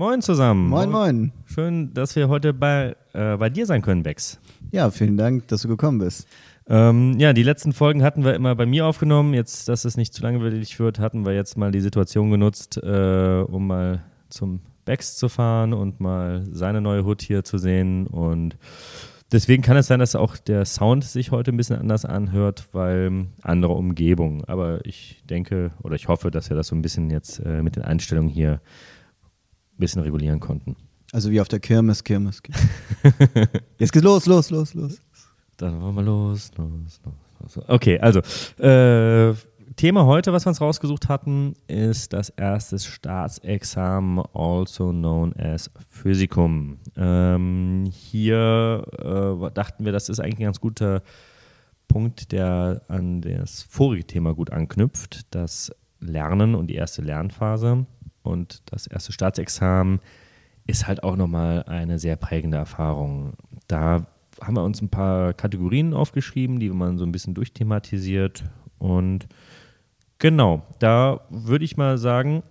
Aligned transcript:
Moin 0.00 0.22
zusammen. 0.22 0.70
Moin, 0.70 0.90
moin. 0.90 1.32
Schön, 1.44 1.92
dass 1.92 2.16
wir 2.16 2.30
heute 2.30 2.54
bei, 2.54 2.96
äh, 3.12 3.36
bei 3.36 3.50
dir 3.50 3.66
sein 3.66 3.82
können, 3.82 4.02
Bex. 4.02 4.40
Ja, 4.70 4.90
vielen 4.90 5.18
Dank, 5.18 5.48
dass 5.48 5.60
du 5.60 5.68
gekommen 5.68 5.98
bist. 5.98 6.26
Ähm, 6.70 7.18
ja, 7.18 7.34
die 7.34 7.42
letzten 7.42 7.74
Folgen 7.74 8.02
hatten 8.02 8.24
wir 8.24 8.32
immer 8.32 8.54
bei 8.54 8.64
mir 8.64 8.86
aufgenommen. 8.86 9.34
Jetzt, 9.34 9.68
dass 9.68 9.84
es 9.84 9.98
nicht 9.98 10.14
zu 10.14 10.22
langweilig 10.22 10.80
wird, 10.80 11.00
hatten 11.00 11.26
wir 11.26 11.34
jetzt 11.34 11.58
mal 11.58 11.70
die 11.70 11.82
Situation 11.82 12.30
genutzt, 12.30 12.78
äh, 12.82 13.44
um 13.46 13.66
mal 13.66 14.02
zum 14.30 14.60
Bex 14.86 15.18
zu 15.18 15.28
fahren 15.28 15.74
und 15.74 16.00
mal 16.00 16.46
seine 16.50 16.80
neue 16.80 17.04
Hut 17.04 17.20
hier 17.20 17.44
zu 17.44 17.58
sehen. 17.58 18.06
Und 18.06 18.56
deswegen 19.30 19.62
kann 19.62 19.76
es 19.76 19.88
sein, 19.88 20.00
dass 20.00 20.16
auch 20.16 20.38
der 20.38 20.64
Sound 20.64 21.04
sich 21.04 21.30
heute 21.30 21.52
ein 21.52 21.58
bisschen 21.58 21.76
anders 21.76 22.06
anhört, 22.06 22.68
weil 22.72 23.26
andere 23.42 23.74
Umgebung. 23.74 24.46
Aber 24.46 24.80
ich 24.86 25.22
denke 25.28 25.72
oder 25.82 25.94
ich 25.94 26.08
hoffe, 26.08 26.30
dass 26.30 26.48
wir 26.48 26.56
das 26.56 26.68
so 26.68 26.74
ein 26.74 26.80
bisschen 26.80 27.10
jetzt 27.10 27.38
äh, 27.44 27.60
mit 27.60 27.76
den 27.76 27.82
Einstellungen 27.82 28.30
hier 28.30 28.62
bisschen 29.80 30.02
regulieren 30.02 30.40
konnten. 30.40 30.76
Also 31.12 31.30
wie 31.30 31.40
auf 31.40 31.48
der 31.48 31.60
Kirmes, 31.60 32.04
Kirmes. 32.04 32.42
Kirmes. 32.42 32.68
Jetzt 33.78 33.92
geht's 33.92 34.04
los, 34.04 34.26
los, 34.26 34.50
los, 34.50 34.74
los. 34.74 35.00
Dann 35.56 35.80
wollen 35.80 35.96
wir 35.96 36.02
los, 36.02 36.50
los, 36.56 37.00
los. 37.04 37.56
los. 37.56 37.68
Okay, 37.68 37.98
also 37.98 38.20
äh, 38.62 39.34
Thema 39.76 40.04
heute, 40.04 40.32
was 40.32 40.44
wir 40.44 40.50
uns 40.50 40.60
rausgesucht 40.60 41.08
hatten, 41.08 41.54
ist 41.66 42.12
das 42.12 42.28
erste 42.30 42.78
Staatsexamen, 42.78 44.22
also 44.34 44.90
known 44.90 45.34
as 45.36 45.70
Physikum. 45.88 46.78
Ähm, 46.96 47.88
hier 47.90 48.84
äh, 48.98 49.50
dachten 49.52 49.84
wir, 49.84 49.92
das 49.92 50.08
ist 50.08 50.20
eigentlich 50.20 50.40
ein 50.40 50.44
ganz 50.44 50.60
guter 50.60 51.02
Punkt, 51.88 52.32
der 52.32 52.82
an 52.88 53.20
das 53.22 53.62
vorige 53.62 54.04
Thema 54.04 54.34
gut 54.34 54.50
anknüpft, 54.50 55.34
das 55.34 55.72
Lernen 55.98 56.54
und 56.54 56.66
die 56.66 56.74
erste 56.74 57.02
Lernphase. 57.02 57.86
Und 58.30 58.62
das 58.66 58.86
erste 58.86 59.12
Staatsexamen 59.12 60.00
ist 60.66 60.86
halt 60.86 61.02
auch 61.02 61.16
nochmal 61.16 61.64
eine 61.64 61.98
sehr 61.98 62.16
prägende 62.16 62.56
Erfahrung. 62.56 63.34
Da 63.66 64.06
haben 64.40 64.56
wir 64.56 64.64
uns 64.64 64.80
ein 64.80 64.88
paar 64.88 65.34
Kategorien 65.34 65.94
aufgeschrieben, 65.94 66.60
die 66.60 66.70
man 66.70 66.96
so 66.96 67.04
ein 67.04 67.12
bisschen 67.12 67.34
durchthematisiert. 67.34 68.44
Und 68.78 69.26
genau, 70.18 70.62
da 70.78 71.20
würde 71.30 71.64
ich 71.64 71.76
mal 71.76 71.98
sagen, 71.98 72.42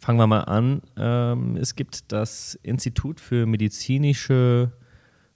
fangen 0.00 0.18
wir 0.18 0.26
mal 0.26 0.42
an. 0.42 0.82
Ähm, 0.96 1.56
es 1.56 1.74
gibt 1.74 2.12
das 2.12 2.54
Institut 2.62 3.20
für 3.20 3.46
medizinische 3.46 4.72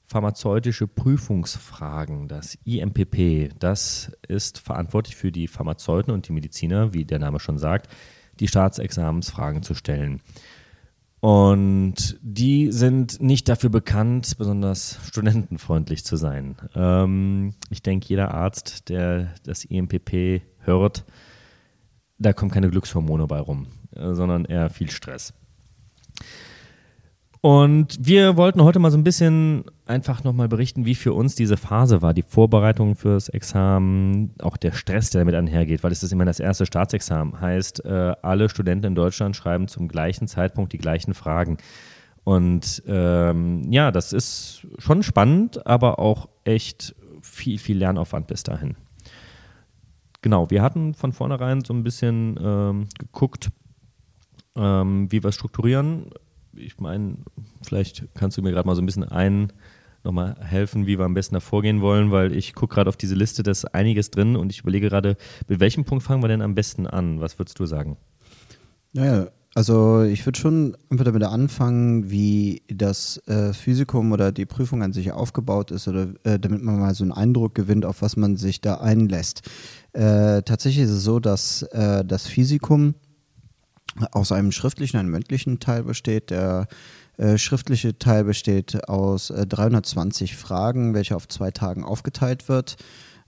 pharmazeutische 0.08 0.86
Prüfungsfragen, 0.86 2.28
das 2.28 2.56
IMPP. 2.64 3.50
Das 3.58 4.10
ist 4.26 4.58
verantwortlich 4.58 5.16
für 5.16 5.30
die 5.30 5.48
Pharmazeuten 5.48 6.14
und 6.14 6.28
die 6.28 6.32
Mediziner, 6.32 6.94
wie 6.94 7.04
der 7.04 7.18
Name 7.18 7.40
schon 7.40 7.58
sagt, 7.58 7.88
die 8.40 8.48
Staatsexamensfragen 8.48 9.62
zu 9.62 9.74
stellen. 9.74 10.20
Und 11.20 12.16
die 12.22 12.70
sind 12.70 13.20
nicht 13.20 13.48
dafür 13.48 13.70
bekannt, 13.70 14.38
besonders 14.38 14.98
studentenfreundlich 15.04 16.04
zu 16.04 16.16
sein. 16.16 16.56
Ähm, 16.76 17.54
ich 17.70 17.82
denke, 17.82 18.06
jeder 18.08 18.34
Arzt, 18.34 18.88
der 18.88 19.34
das 19.44 19.64
IMPP 19.64 20.42
hört, 20.60 21.04
da 22.18 22.32
kommen 22.32 22.50
keine 22.50 22.70
Glückshormone 22.70 23.26
bei 23.26 23.40
rum, 23.40 23.66
sondern 23.92 24.44
eher 24.44 24.70
viel 24.70 24.90
Stress. 24.90 25.34
Und 27.40 27.96
wir 28.00 28.36
wollten 28.36 28.64
heute 28.64 28.80
mal 28.80 28.90
so 28.90 28.98
ein 28.98 29.04
bisschen 29.04 29.64
einfach 29.86 30.24
nochmal 30.24 30.48
berichten, 30.48 30.84
wie 30.84 30.96
für 30.96 31.12
uns 31.12 31.36
diese 31.36 31.56
Phase 31.56 32.02
war, 32.02 32.12
die 32.12 32.22
Vorbereitung 32.22 32.96
fürs 32.96 33.28
Examen, 33.28 34.34
auch 34.42 34.56
der 34.56 34.72
Stress, 34.72 35.10
der 35.10 35.20
damit 35.20 35.36
einhergeht, 35.36 35.84
weil 35.84 35.92
es 35.92 36.02
ist 36.02 36.12
immer 36.12 36.24
das 36.24 36.40
erste 36.40 36.66
Staatsexamen. 36.66 37.40
Heißt, 37.40 37.84
äh, 37.84 38.14
alle 38.22 38.48
Studenten 38.48 38.86
in 38.86 38.94
Deutschland 38.96 39.36
schreiben 39.36 39.68
zum 39.68 39.86
gleichen 39.86 40.26
Zeitpunkt 40.26 40.72
die 40.72 40.78
gleichen 40.78 41.14
Fragen. 41.14 41.58
Und 42.24 42.82
ähm, 42.88 43.62
ja, 43.70 43.92
das 43.92 44.12
ist 44.12 44.66
schon 44.78 45.04
spannend, 45.04 45.64
aber 45.64 46.00
auch 46.00 46.28
echt 46.42 46.96
viel, 47.22 47.58
viel 47.58 47.78
Lernaufwand 47.78 48.26
bis 48.26 48.42
dahin. 48.42 48.76
Genau, 50.22 50.50
wir 50.50 50.60
hatten 50.60 50.94
von 50.94 51.12
vornherein 51.12 51.64
so 51.64 51.72
ein 51.72 51.84
bisschen 51.84 52.38
ähm, 52.42 52.88
geguckt, 52.98 53.50
ähm, 54.56 55.10
wie 55.12 55.22
wir 55.22 55.28
es 55.28 55.36
strukturieren 55.36 56.10
ich 56.58 56.78
meine, 56.78 57.18
vielleicht 57.62 58.06
kannst 58.14 58.36
du 58.36 58.42
mir 58.42 58.52
gerade 58.52 58.66
mal 58.66 58.74
so 58.74 58.82
ein 58.82 58.86
bisschen 58.86 59.04
ein 59.04 59.52
nochmal 60.04 60.36
helfen, 60.40 60.86
wie 60.86 60.98
wir 60.98 61.04
am 61.04 61.14
besten 61.14 61.34
da 61.34 61.40
vorgehen 61.40 61.80
wollen, 61.80 62.10
weil 62.10 62.32
ich 62.32 62.54
gucke 62.54 62.74
gerade 62.74 62.88
auf 62.88 62.96
diese 62.96 63.14
Liste, 63.14 63.42
da 63.42 63.50
ist 63.50 63.64
einiges 63.66 64.10
drin 64.10 64.36
und 64.36 64.52
ich 64.52 64.60
überlege 64.60 64.88
gerade, 64.88 65.16
mit 65.48 65.60
welchem 65.60 65.84
Punkt 65.84 66.04
fangen 66.04 66.22
wir 66.22 66.28
denn 66.28 66.42
am 66.42 66.54
besten 66.54 66.86
an? 66.86 67.20
Was 67.20 67.38
würdest 67.38 67.58
du 67.58 67.66
sagen? 67.66 67.96
Naja, 68.92 69.28
also 69.54 70.02
ich 70.02 70.24
würde 70.24 70.38
schon 70.38 70.76
einfach 70.88 71.04
damit 71.04 71.24
anfangen, 71.24 72.10
wie 72.10 72.62
das 72.68 73.20
äh, 73.26 73.52
Physikum 73.52 74.12
oder 74.12 74.30
die 74.30 74.46
Prüfung 74.46 74.82
an 74.82 74.92
sich 74.92 75.12
aufgebaut 75.12 75.70
ist, 75.70 75.88
oder 75.88 76.08
äh, 76.22 76.38
damit 76.38 76.62
man 76.62 76.78
mal 76.78 76.94
so 76.94 77.04
einen 77.04 77.12
Eindruck 77.12 77.54
gewinnt, 77.54 77.84
auf 77.84 78.02
was 78.02 78.16
man 78.16 78.36
sich 78.36 78.60
da 78.60 78.76
einlässt. 78.76 79.42
Äh, 79.94 80.42
tatsächlich 80.42 80.84
ist 80.84 80.90
es 80.90 81.02
so, 81.02 81.18
dass 81.18 81.62
äh, 81.62 82.04
das 82.04 82.26
Physikum 82.26 82.94
aus 84.12 84.32
einem 84.32 84.52
schriftlichen 84.52 84.98
einem 84.98 85.10
mündlichen 85.10 85.60
Teil 85.60 85.84
besteht. 85.84 86.30
Der 86.30 86.66
äh, 87.16 87.38
schriftliche 87.38 87.98
Teil 87.98 88.24
besteht 88.24 88.88
aus 88.88 89.30
äh, 89.30 89.46
320 89.46 90.36
Fragen, 90.36 90.94
welche 90.94 91.16
auf 91.16 91.28
zwei 91.28 91.50
Tagen 91.50 91.84
aufgeteilt 91.84 92.48
wird. 92.48 92.76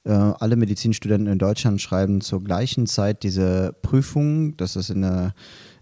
Äh, 0.04 0.12
alle 0.12 0.56
Medizinstudenten 0.56 1.30
in 1.30 1.38
Deutschland 1.38 1.80
schreiben 1.80 2.20
zur 2.20 2.42
gleichen 2.42 2.86
Zeit 2.86 3.22
diese 3.22 3.74
Prüfung. 3.82 4.56
Das 4.56 4.76
ist 4.76 4.90
in 4.90 5.02
der 5.02 5.34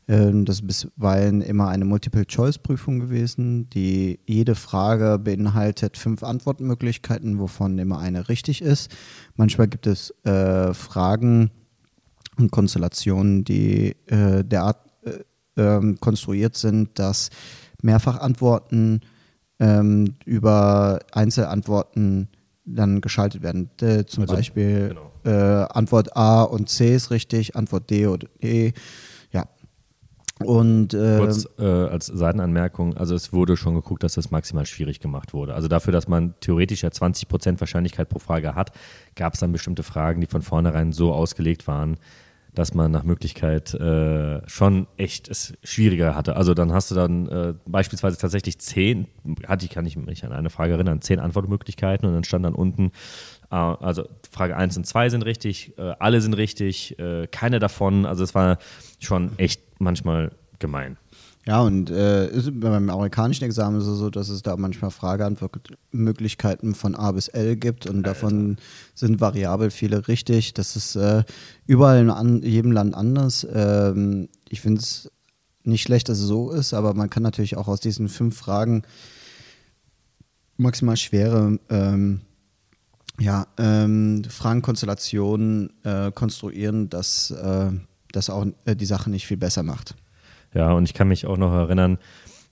äh, 0.08 0.32
das 0.44 0.60
ist 0.60 0.66
bisweilen 0.66 1.42
immer 1.42 1.68
eine 1.68 1.84
Multiple-Choice-Prüfung 1.84 2.98
gewesen, 2.98 3.70
die 3.70 4.18
jede 4.26 4.54
Frage 4.54 5.18
beinhaltet 5.18 5.96
fünf 5.96 6.22
Antwortmöglichkeiten, 6.22 7.38
wovon 7.38 7.78
immer 7.78 7.98
eine 7.98 8.28
richtig 8.28 8.62
ist. 8.62 8.90
Manchmal 9.36 9.68
gibt 9.68 9.86
es 9.86 10.10
äh, 10.24 10.74
Fragen, 10.74 11.50
und 12.38 12.50
Konstellationen, 12.50 13.44
die 13.44 13.96
äh, 14.06 14.44
derart 14.44 14.78
äh, 15.02 15.18
ähm, 15.56 15.98
konstruiert 16.00 16.56
sind, 16.56 16.98
dass 16.98 17.30
Mehrfachantworten 17.82 19.00
ähm, 19.60 20.14
über 20.24 21.00
Einzelantworten 21.12 22.28
dann 22.64 23.00
geschaltet 23.00 23.42
werden. 23.42 23.70
Zum 24.06 24.22
also, 24.22 24.34
Beispiel 24.34 24.88
genau. 24.88 25.08
Äh, 25.24 25.66
Antwort 25.70 26.16
A 26.16 26.42
und 26.42 26.68
C 26.68 26.94
ist 26.94 27.10
richtig, 27.10 27.56
Antwort 27.56 27.90
D 27.90 28.06
oder 28.06 28.28
E. 28.40 28.72
Ja. 29.32 29.46
Und 30.44 30.94
äh, 30.94 31.18
Kurz 31.18 31.48
äh, 31.58 31.64
als 31.64 32.06
Seitenanmerkung, 32.06 32.96
also 32.96 33.14
es 33.14 33.32
wurde 33.32 33.56
schon 33.56 33.74
geguckt, 33.74 34.04
dass 34.04 34.14
das 34.14 34.30
maximal 34.30 34.66
schwierig 34.66 35.00
gemacht 35.00 35.34
wurde. 35.34 35.54
Also 35.54 35.66
dafür, 35.66 35.92
dass 35.92 36.06
man 36.06 36.34
theoretisch 36.40 36.82
ja 36.82 36.90
20% 36.90 37.58
Wahrscheinlichkeit 37.58 38.08
pro 38.08 38.20
Frage 38.20 38.54
hat, 38.54 38.70
gab 39.16 39.34
es 39.34 39.40
dann 39.40 39.50
bestimmte 39.50 39.82
Fragen, 39.82 40.20
die 40.20 40.28
von 40.28 40.42
vornherein 40.42 40.92
so 40.92 41.12
ausgelegt 41.12 41.66
waren, 41.66 41.96
dass 42.54 42.74
man 42.74 42.90
nach 42.90 43.04
Möglichkeit 43.04 43.74
äh, 43.74 44.40
schon 44.48 44.86
echt 44.96 45.28
es 45.28 45.54
schwieriger 45.62 46.14
hatte. 46.14 46.36
Also 46.36 46.54
dann 46.54 46.72
hast 46.72 46.90
du 46.90 46.94
dann 46.94 47.28
äh, 47.28 47.54
beispielsweise 47.66 48.18
tatsächlich 48.18 48.58
zehn, 48.58 49.06
hatte 49.46 49.64
ich, 49.64 49.70
kann 49.70 49.86
ich 49.86 49.96
mich 49.96 50.24
an 50.24 50.32
eine 50.32 50.50
Frage 50.50 50.74
erinnern, 50.74 51.00
zehn 51.00 51.20
Antwortmöglichkeiten 51.20 52.08
und 52.08 52.14
dann 52.14 52.24
stand 52.24 52.44
dann 52.44 52.54
unten, 52.54 52.92
äh, 53.50 53.56
also 53.56 54.08
Frage 54.30 54.56
1 54.56 54.76
und 54.76 54.84
2 54.84 55.10
sind 55.10 55.24
richtig, 55.24 55.78
äh, 55.78 55.94
alle 55.98 56.20
sind 56.20 56.34
richtig, 56.34 56.98
äh, 56.98 57.26
keine 57.26 57.58
davon. 57.58 58.06
Also 58.06 58.24
es 58.24 58.34
war 58.34 58.58
schon 58.98 59.38
echt 59.38 59.62
manchmal 59.78 60.32
gemein. 60.58 60.96
Ja, 61.48 61.62
und 61.62 61.88
äh, 61.88 62.28
beim 62.52 62.90
amerikanischen 62.90 63.44
Examen 63.44 63.80
ist 63.80 63.86
es 63.86 63.96
so, 63.96 64.10
dass 64.10 64.28
es 64.28 64.42
da 64.42 64.54
manchmal 64.58 64.90
Frageantwortmöglichkeiten 64.90 66.74
von 66.74 66.94
A 66.94 67.12
bis 67.12 67.28
L 67.28 67.56
gibt 67.56 67.86
und 67.86 67.96
Alter. 67.96 68.10
davon 68.10 68.58
sind 68.94 69.22
variabel 69.22 69.70
viele 69.70 70.08
richtig. 70.08 70.52
Das 70.52 70.76
ist 70.76 70.94
äh, 70.96 71.24
überall 71.66 72.02
in 72.02 72.10
an, 72.10 72.42
jedem 72.42 72.70
Land 72.70 72.94
anders. 72.94 73.48
Ähm, 73.50 74.28
ich 74.50 74.60
finde 74.60 74.82
es 74.82 75.10
nicht 75.64 75.80
schlecht, 75.80 76.10
dass 76.10 76.18
es 76.18 76.26
so 76.26 76.50
ist, 76.50 76.74
aber 76.74 76.92
man 76.92 77.08
kann 77.08 77.22
natürlich 77.22 77.56
auch 77.56 77.68
aus 77.68 77.80
diesen 77.80 78.10
fünf 78.10 78.36
Fragen 78.36 78.82
maximal 80.58 80.98
schwere 80.98 81.58
ähm, 81.70 82.20
ja, 83.18 83.46
ähm, 83.56 84.22
Fragenkonstellationen 84.28 85.70
äh, 85.82 86.12
konstruieren, 86.12 86.90
dass 86.90 87.30
äh, 87.30 87.70
das 88.12 88.28
auch 88.28 88.44
äh, 88.66 88.76
die 88.76 88.84
Sache 88.84 89.08
nicht 89.08 89.26
viel 89.26 89.38
besser 89.38 89.62
macht. 89.62 89.94
Ja, 90.54 90.72
und 90.72 90.84
ich 90.84 90.94
kann 90.94 91.08
mich 91.08 91.26
auch 91.26 91.36
noch 91.36 91.52
erinnern, 91.52 91.98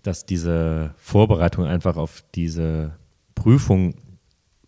dass 0.02 0.26
diese 0.26 0.94
Vorbereitung 0.96 1.64
einfach 1.64 1.96
auf 1.96 2.22
diese 2.34 2.96
Prüfung 3.34 3.94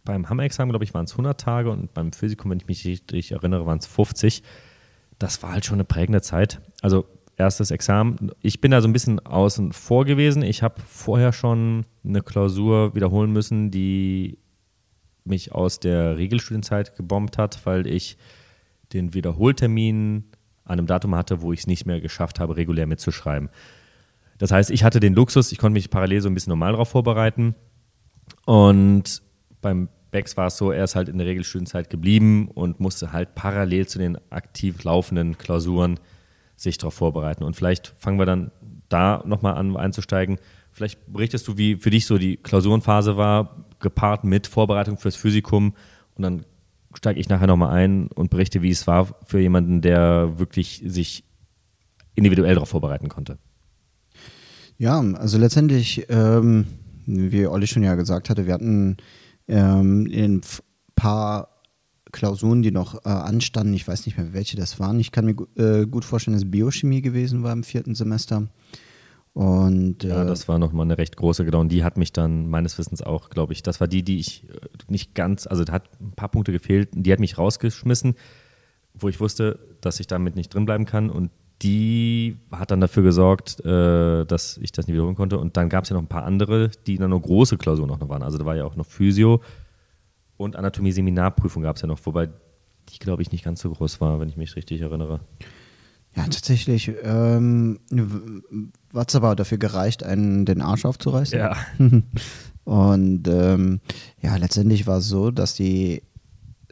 beim 0.04 0.28
Hammer-Examen, 0.28 0.70
glaube 0.70 0.84
ich, 0.84 0.94
waren 0.94 1.04
es 1.04 1.12
100 1.12 1.38
Tage 1.38 1.70
und 1.70 1.92
beim 1.92 2.12
Physikum, 2.12 2.50
wenn 2.50 2.58
ich 2.58 2.66
mich 2.66 2.84
richtig 2.86 3.32
erinnere, 3.32 3.66
waren 3.66 3.78
es 3.78 3.86
50. 3.86 4.42
Das 5.19 5.42
war 5.42 5.52
halt 5.52 5.66
schon 5.66 5.76
eine 5.76 5.84
prägende 5.84 6.22
Zeit. 6.22 6.60
Also 6.80 7.06
erstes 7.36 7.70
Examen. 7.70 8.32
Ich 8.40 8.60
bin 8.60 8.70
da 8.70 8.80
so 8.80 8.88
ein 8.88 8.92
bisschen 8.92 9.20
außen 9.20 9.72
vor 9.72 10.04
gewesen. 10.04 10.42
Ich 10.42 10.62
habe 10.62 10.81
vorher 10.81 11.32
schon 11.32 11.84
eine 12.04 12.22
Klausur 12.22 12.94
wiederholen 12.94 13.32
müssen, 13.32 13.70
die 13.70 14.38
mich 15.24 15.52
aus 15.52 15.78
der 15.78 16.16
Regelstudienzeit 16.16 16.96
gebombt 16.96 17.38
hat, 17.38 17.64
weil 17.64 17.86
ich 17.86 18.16
den 18.92 19.14
Wiederholtermin 19.14 20.24
an 20.69 20.79
einem 20.79 20.87
Datum 20.87 21.15
hatte, 21.15 21.43
wo 21.43 21.53
ich 21.53 21.61
es 21.61 21.67
nicht 21.67 21.87
mehr 21.87 22.00
geschafft 22.00 22.41
habe, 22.41 22.56
regulär 22.56 22.87
mitzuschreiben. 22.87 23.49
Das 24.38 24.53
heißt, 24.53 24.70
ich 24.70 24.85
hatte 24.85 25.00
den 25.00 25.15
Luxus, 25.15 25.50
ich 25.50 25.59
konnte 25.59 25.75
mich 25.75 25.91
parallel 25.91 26.20
so 26.20 26.29
ein 26.29 26.35
bisschen 26.35 26.50
normal 26.50 26.73
darauf 26.73 26.91
vorbereiten. 26.91 27.55
Und 28.47 29.23
beim 29.61 29.88
Bex 30.11 30.37
war 30.37 30.47
es 30.47 30.56
so, 30.56 30.70
er 30.70 30.85
ist 30.85 30.94
halt 30.94 31.09
in 31.09 31.19
der 31.19 31.26
Regelstudienzeit 31.26 31.91
geblieben 31.91 32.49
und 32.49 32.81
musste 32.81 33.12
halt 33.12 33.35
parallel 33.35 33.87
zu 33.87 33.99
den 33.99 34.19
aktiv 34.31 34.85
laufenden 34.85 35.37
Klausuren 35.37 35.99
sich 36.56 36.79
darauf 36.79 36.94
vorbereiten. 36.94 37.44
Und 37.44 37.56
vielleicht 37.56 37.94
fangen 37.99 38.19
wir 38.19 38.26
dann 38.26 38.50
da 38.88 39.23
nochmal 39.26 39.55
an 39.55 39.76
einzusteigen. 39.76 40.38
Vielleicht 40.73 41.12
berichtest 41.12 41.47
du, 41.49 41.59
wie 41.59 41.76
für 41.76 41.91
dich 41.91 42.06
so 42.06 42.19
die 42.19 42.37
Klausurenphase 42.37 43.17
war, 43.17 43.65
gepaart 43.81 44.25
mit 44.25 44.47
Vorbereitung 44.47 44.97
fürs 44.97 45.17
Physikum. 45.17 45.75
Und 46.15 46.23
dann 46.23 46.44
steige 46.94 47.20
ich 47.20 47.29
nachher 47.29 47.46
nochmal 47.46 47.70
ein 47.70 48.08
und 48.08 48.31
berichte, 48.31 48.62
wie 48.62 48.70
es 48.70 48.87
war 48.87 49.08
für 49.25 49.40
jemanden, 49.40 49.81
der 49.81 50.38
wirklich 50.38 50.82
sich 50.87 51.25
individuell 52.14 52.55
darauf 52.55 52.70
vorbereiten 52.70 53.08
konnte. 53.08 53.38
Ja, 54.79 55.00
also 55.00 55.38
letztendlich, 55.38 56.06
ähm, 56.08 56.67
wie 57.06 57.46
Olli 57.46 57.67
schon 57.67 57.82
ja 57.82 57.94
gesagt 57.94 58.31
hatte, 58.31 58.46
wir 58.46 58.55
hatten 58.55 58.96
ähm, 59.49 60.08
ein 60.12 60.40
paar 60.94 61.49
Klausuren, 62.12 62.62
die 62.62 62.70
noch 62.70 63.05
äh, 63.05 63.08
anstanden. 63.08 63.75
Ich 63.75 63.87
weiß 63.87 64.06
nicht 64.06 64.17
mehr, 64.17 64.32
welche 64.32 64.56
das 64.56 64.81
waren. 64.81 64.99
Ich 64.99 65.12
kann 65.12 65.26
mir 65.26 65.37
äh, 65.56 65.87
gut 65.87 66.05
vorstellen, 66.05 66.37
dass 66.37 66.50
Biochemie 66.50 67.02
gewesen 67.02 67.43
war 67.43 67.52
im 67.52 67.64
vierten 67.64 67.94
Semester. 67.94 68.49
Und, 69.34 70.04
äh, 70.04 70.08
ja, 70.08 70.25
das 70.25 70.48
war 70.48 70.58
nochmal 70.58 70.86
eine 70.86 70.98
recht 70.98 71.16
große, 71.16 71.44
genau. 71.44 71.60
Und 71.60 71.70
die 71.70 71.84
hat 71.84 71.96
mich 71.96 72.12
dann 72.12 72.48
meines 72.48 72.76
Wissens 72.78 73.02
auch, 73.02 73.30
glaube 73.30 73.52
ich, 73.52 73.62
das 73.62 73.80
war 73.80 73.86
die, 73.86 74.02
die 74.02 74.19
ich 74.19 74.48
äh, 74.48 74.56
nicht 74.88 75.14
ganz, 75.14 75.46
also 75.46 75.64
da 75.64 75.75
hat 75.75 75.88
ein 76.00 76.12
paar 76.12 76.28
Punkte 76.28 76.52
gefehlt. 76.52 76.88
Die 76.92 77.12
hat 77.12 77.20
mich 77.20 77.38
rausgeschmissen, 77.38 78.14
wo 78.94 79.08
ich 79.08 79.20
wusste, 79.20 79.58
dass 79.80 80.00
ich 80.00 80.06
damit 80.06 80.34
nicht 80.34 80.52
drin 80.52 80.66
bleiben 80.66 80.86
kann. 80.86 81.08
Und 81.10 81.30
die 81.62 82.38
hat 82.50 82.70
dann 82.70 82.80
dafür 82.80 83.02
gesorgt, 83.02 83.60
äh, 83.64 84.25
dass 84.25 84.58
ich 84.58 84.72
das 84.72 84.86
nicht 84.86 84.94
wiederholen 84.94 85.16
konnte. 85.16 85.38
Und 85.38 85.56
dann 85.56 85.69
gab 85.69 85.84
es 85.84 85.90
ja 85.90 85.94
noch 85.94 86.02
ein 86.02 86.08
paar 86.08 86.24
andere, 86.24 86.70
die 86.86 86.96
dann 86.96 87.10
noch 87.10 87.20
große 87.20 87.58
Klausuren 87.58 87.88
noch 87.88 88.08
waren. 88.08 88.22
Also 88.22 88.38
da 88.38 88.44
war 88.44 88.56
ja 88.56 88.64
auch 88.64 88.76
noch 88.76 88.86
Physio 88.86 89.40
und 90.36 90.56
Anatomie-Seminarprüfung 90.56 91.62
gab 91.62 91.76
es 91.76 91.82
ja 91.82 91.88
noch, 91.88 91.98
wobei 92.04 92.28
die, 92.88 92.98
glaube 92.98 93.22
ich, 93.22 93.32
nicht 93.32 93.44
ganz 93.44 93.60
so 93.60 93.70
groß 93.70 94.00
war, 94.00 94.20
wenn 94.20 94.28
ich 94.28 94.36
mich 94.36 94.56
richtig 94.56 94.81
erinnere. 94.81 95.20
Ja, 96.16 96.24
tatsächlich. 96.24 96.92
Ähm, 97.02 97.81
hat 98.94 99.11
es 99.11 99.17
aber 99.17 99.37
dafür 99.37 99.58
gereicht, 99.58 100.02
einen 100.02 100.44
den 100.44 100.62
Arsch 100.62 100.85
aufzureißen. 100.85 101.38
Ja. 101.38 101.56
Und 102.64 103.26
ähm, 103.29 103.81
ja, 104.20 104.37
letztendlich 104.37 104.87
war 104.87 104.99
es 104.99 105.08
so, 105.08 105.31
dass 105.31 105.55
die 105.55 106.02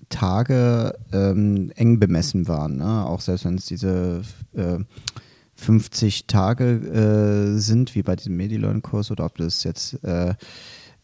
Tage 0.08 0.94
ähm, 1.12 1.72
eng 1.74 1.98
bemessen 1.98 2.48
waren. 2.48 2.76
Ne? 2.76 3.06
Auch 3.06 3.20
selbst 3.20 3.44
wenn 3.44 3.56
es 3.56 3.66
diese 3.66 4.22
äh, 4.54 4.78
50 5.54 6.26
Tage 6.26 7.54
äh, 7.54 7.58
sind, 7.58 7.94
wie 7.94 8.02
bei 8.02 8.14
diesem 8.14 8.36
Medilearn-Kurs, 8.36 9.10
oder 9.10 9.24
ob 9.24 9.38
das 9.38 9.64
jetzt, 9.64 10.02
äh, 10.04 10.34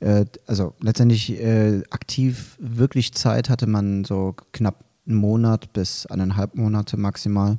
äh 0.00 0.26
also 0.46 0.74
letztendlich 0.80 1.40
äh, 1.40 1.82
aktiv 1.90 2.56
wirklich 2.60 3.14
Zeit 3.14 3.48
hatte 3.48 3.66
man 3.66 4.04
so 4.04 4.36
knapp 4.52 4.84
einen 5.06 5.16
Monat 5.16 5.72
bis 5.72 6.06
eineinhalb 6.06 6.54
Monate 6.54 6.96
maximal. 6.96 7.58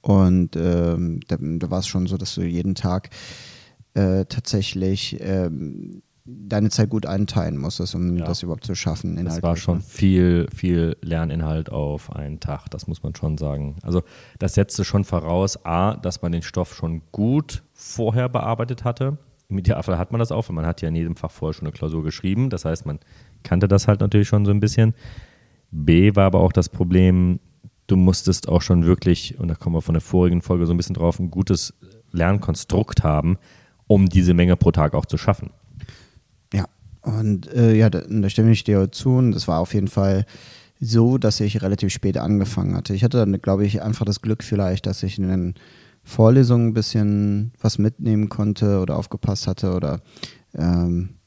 Und 0.00 0.56
ähm, 0.56 1.20
da, 1.28 1.36
da 1.38 1.70
war 1.70 1.80
es 1.80 1.86
schon 1.86 2.06
so, 2.06 2.16
dass 2.16 2.34
du 2.34 2.42
jeden 2.42 2.74
Tag 2.74 3.10
äh, 3.94 4.24
tatsächlich 4.26 5.18
ähm, 5.20 6.02
deine 6.24 6.70
Zeit 6.70 6.88
gut 6.88 7.04
einteilen 7.04 7.58
musstest, 7.58 7.94
um 7.94 8.16
ja. 8.16 8.24
das 8.24 8.42
überhaupt 8.42 8.64
zu 8.64 8.74
schaffen. 8.74 9.22
Das 9.24 9.42
war 9.42 9.56
schon 9.56 9.80
viel, 9.82 10.48
viel 10.54 10.96
Lerninhalt 11.02 11.70
auf 11.70 12.14
einen 12.14 12.40
Tag, 12.40 12.68
das 12.70 12.86
muss 12.86 13.02
man 13.02 13.14
schon 13.14 13.36
sagen. 13.36 13.76
Also 13.82 14.02
das 14.38 14.54
setzte 14.54 14.84
schon 14.84 15.04
voraus, 15.04 15.64
a, 15.64 15.96
dass 15.96 16.22
man 16.22 16.32
den 16.32 16.42
Stoff 16.42 16.74
schon 16.74 17.02
gut 17.12 17.62
vorher 17.74 18.28
bearbeitet 18.28 18.84
hatte. 18.84 19.18
Im 19.50 19.58
Idealfall 19.58 19.98
hat 19.98 20.12
man 20.12 20.18
das 20.18 20.32
auch, 20.32 20.48
weil 20.48 20.56
man 20.56 20.66
hat 20.66 20.80
ja 20.80 20.88
in 20.88 20.96
jedem 20.96 21.16
Fach 21.16 21.30
vorher 21.30 21.52
schon 21.52 21.66
eine 21.66 21.72
Klausur 21.72 22.02
geschrieben. 22.02 22.48
Das 22.48 22.64
heißt, 22.64 22.86
man 22.86 22.98
kannte 23.42 23.68
das 23.68 23.86
halt 23.86 24.00
natürlich 24.00 24.28
schon 24.28 24.46
so 24.46 24.50
ein 24.50 24.60
bisschen. 24.60 24.94
B 25.70 26.16
war 26.16 26.24
aber 26.24 26.40
auch 26.40 26.52
das 26.52 26.70
Problem, 26.70 27.40
du 27.86 27.96
musstest 27.96 28.48
auch 28.48 28.62
schon 28.62 28.84
wirklich, 28.84 29.38
und 29.38 29.48
da 29.48 29.54
kommen 29.54 29.76
wir 29.76 29.82
von 29.82 29.94
der 29.94 30.00
vorigen 30.00 30.42
Folge 30.42 30.66
so 30.66 30.74
ein 30.74 30.76
bisschen 30.76 30.94
drauf, 30.94 31.18
ein 31.18 31.30
gutes 31.30 31.74
Lernkonstrukt 32.12 33.02
haben, 33.02 33.38
um 33.86 34.08
diese 34.08 34.34
Menge 34.34 34.56
pro 34.56 34.70
Tag 34.70 34.94
auch 34.94 35.06
zu 35.06 35.18
schaffen. 35.18 35.50
Und 37.04 37.52
äh, 37.52 37.74
ja, 37.74 37.90
da, 37.90 38.02
da 38.08 38.28
stimme 38.28 38.50
ich 38.50 38.64
dir 38.64 38.90
zu. 38.90 39.10
Und 39.10 39.32
das 39.32 39.46
war 39.46 39.60
auf 39.60 39.74
jeden 39.74 39.88
Fall 39.88 40.24
so, 40.80 41.18
dass 41.18 41.40
ich 41.40 41.62
relativ 41.62 41.92
spät 41.92 42.16
angefangen 42.16 42.74
hatte. 42.74 42.94
Ich 42.94 43.04
hatte 43.04 43.18
dann, 43.18 43.40
glaube 43.40 43.64
ich, 43.66 43.82
einfach 43.82 44.04
das 44.04 44.22
Glück 44.22 44.42
vielleicht, 44.42 44.86
dass 44.86 45.02
ich 45.02 45.18
in 45.18 45.28
den 45.28 45.54
Vorlesungen 46.02 46.68
ein 46.68 46.74
bisschen 46.74 47.52
was 47.60 47.78
mitnehmen 47.78 48.28
konnte 48.28 48.80
oder 48.80 48.98
aufgepasst 48.98 49.46
hatte 49.46 49.74
oder 49.74 50.00
ähm, 50.54 51.10
ja, 51.14 51.23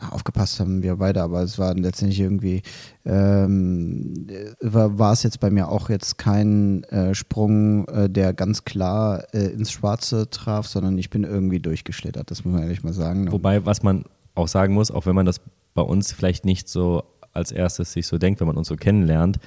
aufgepasst 0.00 0.60
haben 0.60 0.82
wir 0.82 0.96
beide, 0.96 1.22
aber 1.22 1.42
es 1.42 1.58
war 1.58 1.74
letztendlich 1.74 2.20
irgendwie, 2.20 2.62
ähm, 3.04 4.26
war, 4.60 4.98
war 4.98 5.12
es 5.12 5.22
jetzt 5.22 5.40
bei 5.40 5.50
mir 5.50 5.68
auch 5.68 5.90
jetzt 5.90 6.18
kein 6.18 6.84
äh, 6.84 7.14
Sprung, 7.14 7.86
äh, 7.88 8.08
der 8.08 8.32
ganz 8.32 8.64
klar 8.64 9.24
äh, 9.32 9.46
ins 9.46 9.72
Schwarze 9.72 10.30
traf, 10.30 10.66
sondern 10.66 10.98
ich 10.98 11.10
bin 11.10 11.24
irgendwie 11.24 11.60
durchgeschlittert, 11.60 12.30
das 12.30 12.44
muss 12.44 12.54
man 12.54 12.62
ehrlich 12.62 12.84
mal 12.84 12.92
sagen. 12.92 13.30
Wobei, 13.32 13.66
was 13.66 13.82
man 13.82 14.04
auch 14.34 14.48
sagen 14.48 14.74
muss, 14.74 14.90
auch 14.90 15.06
wenn 15.06 15.14
man 15.14 15.26
das 15.26 15.40
bei 15.74 15.82
uns 15.82 16.12
vielleicht 16.12 16.44
nicht 16.44 16.68
so 16.68 17.02
als 17.32 17.52
erstes 17.52 17.92
sich 17.92 18.06
so 18.06 18.18
denkt, 18.18 18.40
wenn 18.40 18.46
man 18.46 18.56
uns 18.56 18.68
so 18.68 18.76
kennenlernt, 18.76 19.38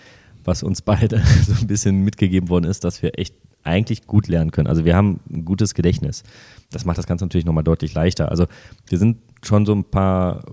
was 0.43 0.63
uns 0.63 0.81
beide 0.81 1.21
so 1.45 1.53
ein 1.53 1.67
bisschen 1.67 2.03
mitgegeben 2.03 2.49
worden 2.49 2.65
ist, 2.65 2.83
dass 2.83 3.01
wir 3.01 3.17
echt 3.17 3.35
eigentlich 3.63 4.07
gut 4.07 4.27
lernen 4.27 4.51
können. 4.51 4.67
Also 4.67 4.85
wir 4.85 4.95
haben 4.95 5.19
ein 5.31 5.45
gutes 5.45 5.73
Gedächtnis. 5.73 6.23
Das 6.71 6.85
macht 6.85 6.97
das 6.97 7.07
Ganze 7.07 7.25
natürlich 7.25 7.45
nochmal 7.45 7.63
deutlich 7.63 7.93
leichter. 7.93 8.29
Also 8.29 8.45
wir 8.87 8.97
sind 8.97 9.17
schon 9.43 9.65
so 9.65 9.73
ein 9.73 9.83
paar 9.83 10.43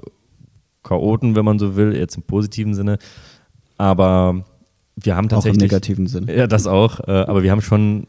Chaoten, 0.82 1.36
wenn 1.36 1.44
man 1.44 1.58
so 1.58 1.76
will, 1.76 1.96
jetzt 1.96 2.16
im 2.16 2.22
positiven 2.22 2.74
Sinne. 2.74 2.98
Aber 3.76 4.44
wir 4.96 5.16
haben 5.16 5.28
tatsächlich. 5.28 5.60
Auch 5.60 5.62
im 5.62 5.68
negativen 5.68 6.06
Sinne. 6.06 6.34
Ja, 6.34 6.46
das 6.46 6.66
auch. 6.66 7.00
Äh, 7.00 7.12
aber 7.12 7.42
wir 7.42 7.50
haben 7.50 7.62
schon 7.62 8.08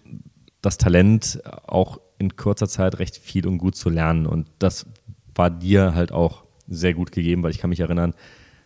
das 0.61 0.77
Talent, 0.77 1.39
auch 1.67 1.99
in 2.17 2.35
kurzer 2.35 2.67
Zeit 2.67 2.99
recht 2.99 3.17
viel 3.17 3.47
und 3.47 3.57
gut 3.57 3.75
zu 3.75 3.89
lernen. 3.89 4.25
Und 4.25 4.47
das 4.59 4.85
war 5.35 5.49
dir 5.49 5.93
halt 5.95 6.11
auch 6.11 6.43
sehr 6.67 6.93
gut 6.93 7.11
gegeben, 7.11 7.43
weil 7.43 7.51
ich 7.51 7.59
kann 7.59 7.69
mich 7.69 7.79
erinnern, 7.79 8.13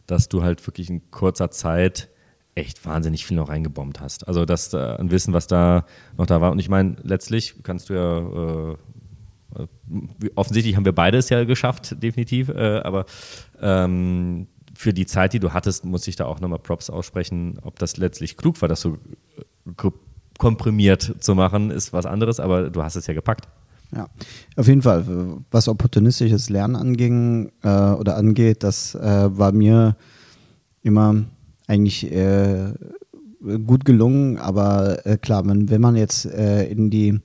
dass 0.08 0.28
du 0.28 0.44
halt 0.44 0.66
wirklich 0.68 0.90
in 0.90 1.12
kurzer 1.12 1.52
Zeit 1.52 2.10
echt 2.56 2.86
wahnsinnig 2.86 3.26
viel 3.26 3.38
noch 3.38 3.50
reingebombt 3.50 4.00
hast. 4.00 4.28
Also 4.28 4.46
das 4.46 4.74
äh, 4.74 4.78
ein 4.78 5.12
Wissen, 5.12 5.34
was 5.34 5.48
da 5.48 5.86
noch 6.18 6.26
da 6.26 6.42
war. 6.42 6.52
Und 6.52 6.60
ich 6.60 6.70
meine, 6.70 6.96
letztlich 7.04 7.56
kannst 7.64 7.90
du 7.90 7.94
ja 7.94 8.72
äh, 8.72 8.78
äh, 9.60 9.68
offensichtlich 10.36 10.76
haben 10.76 10.86
wir 10.86 10.94
beide 10.94 11.18
es 11.18 11.30
ja 11.30 11.44
geschafft, 11.44 12.02
definitiv. 12.02 12.50
Äh, 12.50 12.80
aber 12.84 13.06
ähm, 13.62 14.48
für 14.76 14.94
die 14.94 15.06
Zeit, 15.06 15.34
die 15.34 15.40
du 15.40 15.54
hattest, 15.54 15.86
muss 15.86 16.08
ich 16.08 16.16
da 16.16 16.26
auch 16.26 16.40
nochmal 16.40 16.60
Props 16.60 16.90
aussprechen. 16.90 17.60
Ob 17.62 17.80
das 17.80 17.98
letztlich 17.98 18.38
klug 18.38 18.62
war, 18.62 18.70
das 18.70 18.82
so 18.82 18.98
äh, 19.38 19.90
komprimiert 20.38 21.16
zu 21.20 21.36
machen, 21.36 21.70
ist 21.70 21.94
was 21.94 22.06
anderes, 22.06 22.40
aber 22.40 22.70
du 22.70 22.84
hast 22.84 22.96
es 22.96 23.08
ja 23.08 23.14
gepackt. 23.14 23.48
Ja, 23.96 24.10
auf 24.56 24.68
jeden 24.68 24.82
Fall. 24.82 25.06
Was 25.52 25.68
opportunistisches 25.68 26.50
Lernen 26.50 26.76
anging 26.76 27.52
äh, 27.62 27.68
oder 27.68 28.18
angeht, 28.18 28.64
das 28.64 28.96
war 28.96 29.52
mir 29.52 29.96
immer 30.82 31.26
eigentlich 31.74 32.12
äh, 32.12 32.74
gut 33.66 33.86
gelungen. 33.86 34.38
Aber 34.38 35.06
äh, 35.06 35.18
klar, 35.18 35.44
man, 35.44 35.70
wenn 35.70 35.82
man 35.82 35.96
jetzt 35.96 36.26
äh, 36.26 36.66
in 36.66 36.90
die 36.90 37.20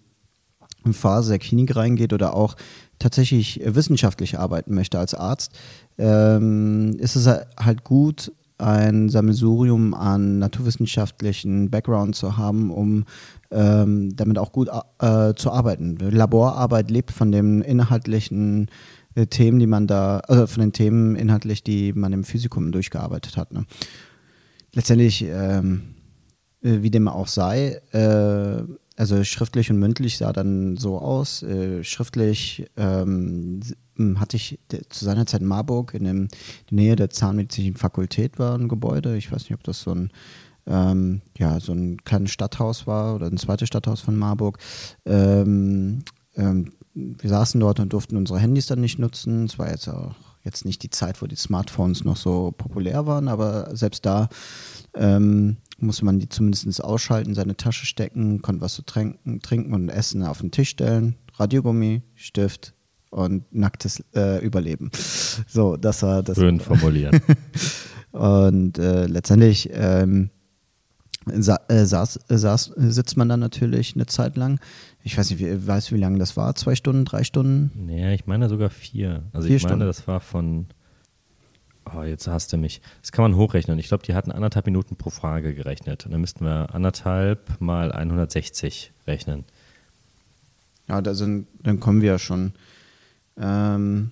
Phase 0.90 1.30
der 1.30 1.38
Klinik 1.38 1.76
reingeht 1.76 2.12
oder 2.12 2.34
auch 2.34 2.56
tatsächlich 2.98 3.60
wissenschaftlich 3.64 4.38
arbeiten 4.38 4.74
möchte 4.74 4.98
als 4.98 5.14
Arzt, 5.14 5.52
ähm, 5.98 6.96
ist 6.98 7.16
es 7.16 7.26
halt 7.26 7.84
gut, 7.84 8.32
ein 8.58 9.08
Sammelsurium 9.08 9.94
an 9.94 10.40
naturwissenschaftlichen 10.40 11.70
Background 11.70 12.16
zu 12.16 12.36
haben, 12.36 12.72
um 12.72 13.04
ähm, 13.52 14.16
damit 14.16 14.36
auch 14.38 14.50
gut 14.50 14.68
äh, 15.00 15.34
zu 15.34 15.52
arbeiten. 15.52 15.96
Laborarbeit 15.96 16.90
lebt 16.90 17.12
von 17.12 17.30
den 17.30 17.62
inhaltlichen 17.62 18.68
äh, 19.14 19.26
Themen, 19.26 19.60
die 19.60 19.68
man 19.68 19.86
da, 19.86 20.18
also 20.26 20.48
von 20.48 20.60
den 20.60 20.72
Themen 20.72 21.14
inhaltlich, 21.14 21.62
die 21.62 21.92
man 21.92 22.12
im 22.12 22.24
Physikum 22.24 22.72
durchgearbeitet 22.72 23.36
hat. 23.36 23.52
Ne? 23.52 23.64
Letztendlich, 24.78 25.24
ähm, 25.24 25.96
äh, 26.62 26.82
wie 26.82 26.90
dem 26.92 27.08
auch 27.08 27.26
sei, 27.26 27.80
äh, 27.90 28.62
also 28.94 29.24
schriftlich 29.24 29.72
und 29.72 29.80
mündlich 29.80 30.18
sah 30.18 30.32
dann 30.32 30.76
so 30.76 30.98
aus. 30.98 31.42
Äh, 31.42 31.82
schriftlich 31.82 32.64
ähm, 32.76 33.60
hatte 34.20 34.36
ich 34.36 34.60
zu 34.88 35.04
seiner 35.04 35.26
Zeit 35.26 35.40
in 35.40 35.48
Marburg 35.48 35.94
in, 35.94 36.04
dem, 36.04 36.16
in 36.16 36.28
der 36.70 36.76
Nähe 36.76 36.94
der 36.94 37.10
Zahnmedizinischen 37.10 37.76
Fakultät 37.76 38.38
war 38.38 38.56
ein 38.56 38.68
Gebäude. 38.68 39.16
Ich 39.16 39.32
weiß 39.32 39.42
nicht, 39.42 39.54
ob 39.54 39.64
das 39.64 39.80
so 39.80 39.90
ein 39.90 40.12
ähm, 40.68 41.22
ja, 41.36 41.58
so 41.58 41.72
ein 41.72 41.96
kleines 42.04 42.30
Stadthaus 42.30 42.86
war 42.86 43.16
oder 43.16 43.26
ein 43.26 43.36
zweites 43.36 43.66
Stadthaus 43.66 44.00
von 44.00 44.14
Marburg. 44.14 44.58
Ähm, 45.06 46.04
ähm, 46.36 46.72
wir 46.94 47.28
saßen 47.28 47.58
dort 47.58 47.80
und 47.80 47.92
durften 47.92 48.16
unsere 48.16 48.38
Handys 48.38 48.66
dann 48.66 48.80
nicht 48.80 49.00
nutzen. 49.00 49.46
Es 49.46 49.58
war 49.58 49.72
jetzt 49.72 49.88
auch 49.88 50.14
jetzt 50.48 50.64
nicht 50.64 50.82
die 50.82 50.90
Zeit, 50.90 51.22
wo 51.22 51.26
die 51.26 51.36
Smartphones 51.36 52.04
noch 52.04 52.16
so 52.16 52.52
populär 52.56 53.06
waren, 53.06 53.28
aber 53.28 53.76
selbst 53.76 54.04
da 54.06 54.28
ähm, 54.94 55.58
musste 55.78 56.04
man 56.04 56.18
die 56.18 56.28
zumindest 56.28 56.82
ausschalten, 56.82 57.34
seine 57.34 57.56
Tasche 57.56 57.86
stecken, 57.86 58.42
konnte 58.42 58.62
was 58.62 58.74
zu 58.74 58.82
trinken, 58.82 59.40
trinken 59.40 59.74
und 59.74 59.88
Essen 59.88 60.22
auf 60.24 60.40
den 60.40 60.50
Tisch 60.50 60.70
stellen, 60.70 61.16
Radiogummi, 61.34 62.02
Stift 62.14 62.74
und 63.10 63.44
nacktes 63.54 64.02
äh, 64.14 64.44
Überleben. 64.44 64.90
So, 65.46 65.76
das 65.76 66.02
war 66.02 66.22
das. 66.22 66.36
Schön 66.36 66.60
formulieren. 66.60 67.20
und 68.12 68.78
äh, 68.78 69.06
letztendlich 69.06 69.70
ähm, 69.72 70.30
sa 71.26 71.60
äh, 71.68 71.84
saß, 71.84 72.18
äh, 72.28 72.36
saß, 72.36 72.72
sitzt 72.76 73.16
man 73.16 73.28
dann 73.28 73.40
natürlich 73.40 73.94
eine 73.94 74.06
Zeit 74.06 74.36
lang. 74.36 74.60
Ich 75.08 75.16
weiß 75.16 75.30
nicht, 75.30 75.38
wie, 75.40 75.66
weiß, 75.66 75.90
wie 75.92 75.96
lange 75.96 76.18
das 76.18 76.36
war? 76.36 76.54
Zwei 76.54 76.74
Stunden, 76.74 77.06
drei 77.06 77.24
Stunden? 77.24 77.70
Naja, 77.86 78.12
ich 78.12 78.26
meine 78.26 78.46
sogar 78.50 78.68
vier. 78.68 79.22
Also 79.32 79.48
Vier 79.48 79.56
ich 79.56 79.62
meine, 79.62 79.70
Stunden. 79.76 79.86
das 79.86 80.06
war 80.06 80.20
von. 80.20 80.66
Oh, 81.96 82.02
jetzt 82.02 82.26
hast 82.28 82.52
du 82.52 82.58
mich. 82.58 82.82
Das 83.00 83.10
kann 83.10 83.22
man 83.22 83.34
hochrechnen. 83.36 83.78
Ich 83.78 83.88
glaube, 83.88 84.04
die 84.04 84.12
hatten 84.12 84.30
anderthalb 84.30 84.66
Minuten 84.66 84.96
pro 84.96 85.08
Frage 85.08 85.54
gerechnet. 85.54 86.04
Und 86.04 86.12
dann 86.12 86.20
müssten 86.20 86.44
wir 86.44 86.74
anderthalb 86.74 87.58
mal 87.58 87.90
160 87.90 88.92
rechnen. 89.06 89.44
Ja, 90.88 91.00
da 91.00 91.14
sind, 91.14 91.46
dann 91.62 91.80
kommen 91.80 92.02
wir 92.02 92.08
ja 92.12 92.18
schon. 92.18 92.52
Ähm, 93.38 94.10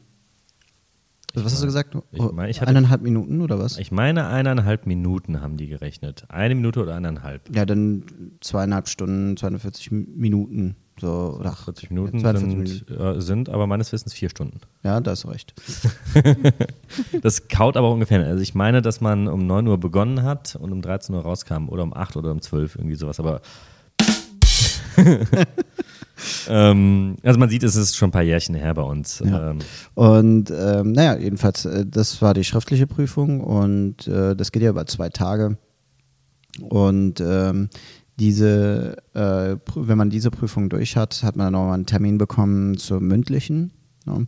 was 1.35 1.45
hast 1.45 1.61
du 1.61 1.67
gesagt? 1.67 1.95
ich 2.13 2.23
mein, 2.33 2.49
ich 2.49 2.63
hatte- 2.63 2.71
Eineinhalb 2.71 3.03
Minuten 3.03 3.43
oder 3.43 3.59
was? 3.59 3.77
Ich 3.77 3.93
meine, 3.93 4.29
eineinhalb 4.29 4.87
Minuten 4.87 5.43
haben 5.43 5.59
die 5.59 5.67
gerechnet. 5.67 6.25
Eine 6.29 6.55
Minute 6.55 6.81
oder 6.83 6.95
eineinhalb. 6.95 7.55
Ja, 7.55 7.67
dann 7.67 8.05
zweieinhalb 8.41 8.89
Stunden, 8.89 9.37
240 9.37 9.91
Minuten. 9.91 10.77
So, 10.99 11.37
oder 11.39 11.53
40 11.53 11.91
Minuten 11.91 12.21
42 12.21 12.87
sind, 12.87 12.99
äh, 12.99 13.21
sind 13.21 13.49
aber 13.51 13.67
meines 13.67 13.93
Wissens 13.93 14.15
vier 14.15 14.31
Stunden. 14.31 14.61
Ja, 14.83 14.99
da 15.01 15.15
du 15.15 15.29
recht. 15.29 15.55
Das 17.23 17.49
kaut 17.49 17.77
aber 17.77 17.91
ungefähr. 17.91 18.25
Also 18.25 18.43
ich 18.43 18.55
meine, 18.55 18.81
dass 18.81 19.03
man 19.03 19.29
um 19.29 19.47
9 19.47 19.67
Uhr 19.67 19.79
begonnen 19.79 20.23
hat 20.23 20.57
und 20.57 20.73
um 20.73 20.81
13 20.81 21.15
Uhr 21.15 21.21
rauskam 21.21 21.69
oder 21.69 21.83
um 21.83 21.93
8 21.93 22.17
oder 22.17 22.31
um 22.31 22.41
12, 22.41 22.77
irgendwie 22.77 22.95
sowas. 22.95 23.21
Aber 23.21 23.43
ähm, 26.49 27.17
also 27.23 27.39
man 27.39 27.51
sieht, 27.51 27.63
es 27.63 27.77
ist 27.77 27.97
schon 27.97 28.09
ein 28.09 28.13
paar 28.13 28.23
Jährchen 28.23 28.55
her 28.55 28.73
bei 28.73 28.83
uns. 28.83 29.23
Ja. 29.25 29.51
Ähm, 29.51 29.59
Und 29.95 30.51
ähm, 30.51 30.93
naja, 30.93 31.19
jedenfalls, 31.19 31.67
äh, 31.67 31.85
das 31.87 32.23
war 32.23 32.33
die 32.33 32.45
schriftliche 32.45 32.87
Prüfung 32.87 33.41
und 33.41 34.07
äh, 34.09 34.35
das 34.35 34.53
geht 34.53 34.63
ja 34.63 34.71
über 34.71 34.87
zwei 34.87 35.11
Tage. 35.11 35.59
Und 36.63 37.21
ähm, 37.21 37.69
diese, 38.19 38.97
äh, 39.15 39.57
wenn 39.75 39.99
man 39.99 40.11
diese 40.11 40.31
Prüfung 40.31 40.69
durch 40.69 40.97
hat, 40.97 41.23
hat 41.23 41.37
man 41.37 41.47
dann 41.47 41.53
nochmal 41.53 41.75
einen 41.75 41.87
Termin 41.87 42.19
bekommen 42.19 42.77
zur 42.79 43.01
mündlichen. 43.01 43.73
Ne? 44.07 44.27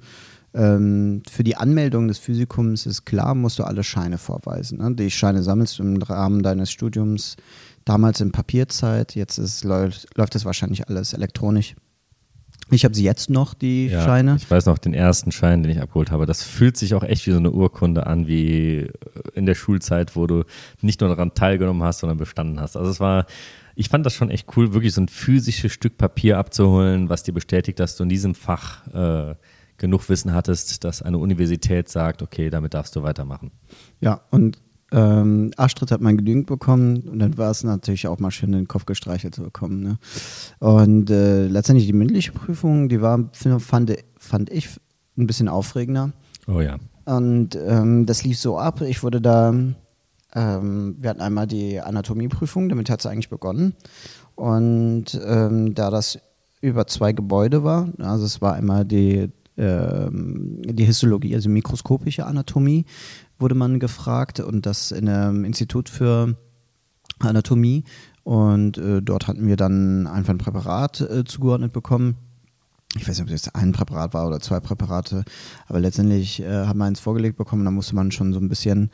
Ähm, 0.55 1.23
für 1.31 1.45
die 1.45 1.57
Anmeldung 1.57 2.09
des 2.09 2.19
Physikums 2.19 2.87
ist 2.87 3.05
klar, 3.05 3.35
musst 3.35 3.59
du 3.59 3.65
alle 3.65 3.85
Scheine 3.85 4.19
vorweisen. 4.19 4.79
Ne? 4.79 4.95
Die 4.95 5.11
Scheine 5.11 5.43
sammelst 5.43 5.79
du 5.79 5.83
im 5.83 6.03
Rahmen 6.03 6.43
deines 6.43 6.71
Studiums 6.71 7.37
damals 7.85 8.21
in 8.21 8.33
Papierzeit, 8.33 9.15
jetzt 9.15 9.39
ist, 9.39 9.65
läuft, 9.65 10.07
läuft 10.17 10.35
das 10.35 10.45
wahrscheinlich 10.45 10.89
alles 10.89 11.15
elektronisch. 11.15 11.75
Ich 12.71 12.85
habe 12.85 12.95
sie 12.95 13.05
jetzt 13.05 13.31
noch, 13.31 13.55
die 13.55 13.87
ja, 13.87 14.05
Scheine. 14.05 14.37
Ich 14.37 14.51
weiß 14.51 14.67
noch, 14.67 14.77
den 14.77 14.93
ersten 14.93 15.33
Schein, 15.33 15.63
den 15.63 15.73
ich 15.73 15.81
abgeholt 15.81 16.11
habe, 16.11 16.27
das 16.27 16.43
fühlt 16.43 16.77
sich 16.77 16.95
auch 16.95 17.03
echt 17.03 17.27
wie 17.27 17.31
so 17.31 17.39
eine 17.39 17.51
Urkunde 17.51 18.07
an, 18.07 18.27
wie 18.27 18.91
in 19.35 19.47
der 19.47 19.55
Schulzeit, 19.55 20.17
wo 20.17 20.27
du 20.27 20.45
nicht 20.83 21.01
nur 21.01 21.09
daran 21.09 21.33
teilgenommen 21.35 21.83
hast, 21.83 22.01
sondern 22.01 22.19
bestanden 22.19 22.61
hast. 22.61 22.77
Also 22.77 22.91
es 22.91 23.01
war, 23.01 23.25
ich 23.79 23.89
fand 23.89 24.05
das 24.05 24.15
schon 24.15 24.29
echt 24.29 24.57
cool, 24.57 24.75
wirklich 24.75 24.93
so 24.93 25.01
ein 25.01 25.07
physisches 25.07 25.71
Stück 25.71 25.99
Papier 25.99 26.37
abzuholen, 26.37 27.09
was 27.09 27.23
dir 27.23 27.33
bestätigt, 27.33 27.79
dass 27.79 27.95
du 27.95 28.03
in 28.03 28.09
diesem 28.09 28.35
Fach 28.35 28.85
äh, 28.89 29.37
genug 29.77 30.09
Wissen 30.09 30.35
hattest, 30.35 30.83
dass 30.83 31.01
eine 31.01 31.19
Universität 31.19 31.89
sagt, 31.89 32.21
okay, 32.21 32.51
damit 32.51 32.75
darfst 32.75 32.97
du 32.97 33.05
weitermachen. 33.05 33.53
Ja, 34.01 34.23
und 34.33 34.59
ähm, 34.91 35.53
Astrid 35.57 35.93
hat 35.93 36.01
man 36.01 36.17
genügend 36.17 36.49
bekommen 36.49 37.03
und 37.03 37.21
dann 37.21 37.39
war 37.39 37.53
es 37.53 37.63
natürlich 37.63 38.09
auch 38.09 38.19
mal 38.19 38.33
schön, 38.33 38.51
den 38.51 38.67
Kopf 38.67 38.85
gestreichelt 38.85 39.37
zu 39.37 39.45
bekommen. 39.45 39.81
Ne? 39.81 39.99
Und 40.59 41.09
äh, 41.11 41.47
letztendlich 41.47 41.87
die 41.87 41.93
mündliche 41.93 42.33
Prüfung, 42.33 42.89
die 42.89 43.01
war, 43.01 43.31
fand, 43.33 43.97
fand 44.17 44.51
ich, 44.51 44.69
ein 45.17 45.29
bisschen 45.29 45.49
aufregender. 45.49 46.13
Oh 46.49 46.61
ja. 46.61 46.79
Und 47.05 47.55
ähm, 47.55 48.07
das 48.07 48.25
lief 48.25 48.39
so 48.39 48.59
ab, 48.59 48.81
ich 48.81 49.05
wurde 49.05 49.21
da, 49.21 49.55
ähm, 50.35 50.97
wir 50.99 51.11
hatten 51.11 51.21
einmal 51.21 51.47
die 51.47 51.81
Anatomieprüfung, 51.81 52.69
damit 52.69 52.91
hat 52.91 53.01
es 53.01 53.07
eigentlich 53.07 53.31
begonnen. 53.31 53.75
Und 54.35 55.19
ähm, 55.25 55.75
da 55.75 55.91
das 55.91 56.19
über 56.61 56.87
zwei 56.87 57.13
Gebäude 57.13 57.65
war, 57.65 57.89
also 57.99 58.25
es 58.25 58.41
war 58.41 58.55
einmal 58.55 58.85
die, 58.85 59.31
ähm, 59.57 60.63
die 60.65 60.85
Histologie, 60.85 61.35
also 61.35 61.49
mikroskopische 61.49 62.27
Anatomie, 62.27 62.85
wurde 63.39 63.55
man 63.55 63.81
gefragt 63.81 64.41
und 64.41 64.67
das 64.67 64.91
in 64.91 65.09
einem 65.09 65.45
Institut 65.45 65.89
für 65.89 66.37
Anatomie. 67.19 67.85
Und 68.25 68.77
äh, 68.79 69.01
dort 69.01 69.27
hatten 69.27 69.47
wir 69.47 69.57
dann 69.57 70.07
einfach 70.07 70.35
ein 70.35 70.39
Präparat 70.39 71.01
äh, 71.01 71.25
zugeordnet 71.25 71.73
bekommen 71.73 72.17
ich 72.97 73.07
weiß 73.07 73.19
nicht, 73.19 73.27
ob 73.27 73.31
das 73.31 73.55
ein 73.55 73.73
Präparat 73.73 74.15
war 74.15 74.27
oder 74.27 74.41
zwei 74.41 74.61
Präparate, 74.61 75.25
aber 75.67 75.81
letztendlich 75.81 76.41
äh, 76.41 76.67
haben 76.67 76.79
wir 76.79 76.87
eins 76.87 77.01
vorgelegt 77.01 77.37
bekommen, 77.37 77.65
da 77.65 77.71
musste 77.71 77.95
man 77.95 78.11
schon 78.11 78.33
so 78.33 78.41
ein 78.41 78.49
bisschen 78.49 78.91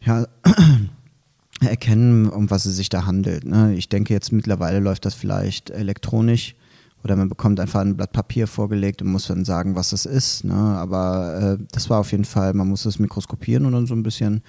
ja, 0.00 0.26
erkennen, 1.60 2.28
um 2.28 2.50
was 2.50 2.66
es 2.66 2.76
sich 2.76 2.88
da 2.88 3.06
handelt. 3.06 3.44
Ne? 3.44 3.74
Ich 3.74 3.88
denke, 3.88 4.14
jetzt 4.14 4.32
mittlerweile 4.32 4.80
läuft 4.80 5.04
das 5.04 5.14
vielleicht 5.14 5.70
elektronisch 5.70 6.54
oder 7.02 7.16
man 7.16 7.28
bekommt 7.28 7.60
einfach 7.60 7.80
ein 7.80 7.96
Blatt 7.96 8.12
Papier 8.12 8.46
vorgelegt 8.46 9.02
und 9.02 9.08
muss 9.08 9.26
dann 9.26 9.44
sagen, 9.44 9.74
was 9.74 9.92
es 9.92 10.06
ist. 10.06 10.44
Ne? 10.44 10.54
Aber 10.54 11.58
äh, 11.58 11.64
das 11.72 11.88
war 11.90 12.00
auf 12.00 12.12
jeden 12.12 12.24
Fall, 12.24 12.54
man 12.54 12.68
muss 12.68 12.84
es 12.84 12.98
mikroskopieren 12.98 13.66
und 13.66 13.72
dann 13.72 13.86
so 13.86 13.94
ein 13.94 14.02
bisschen 14.02 14.42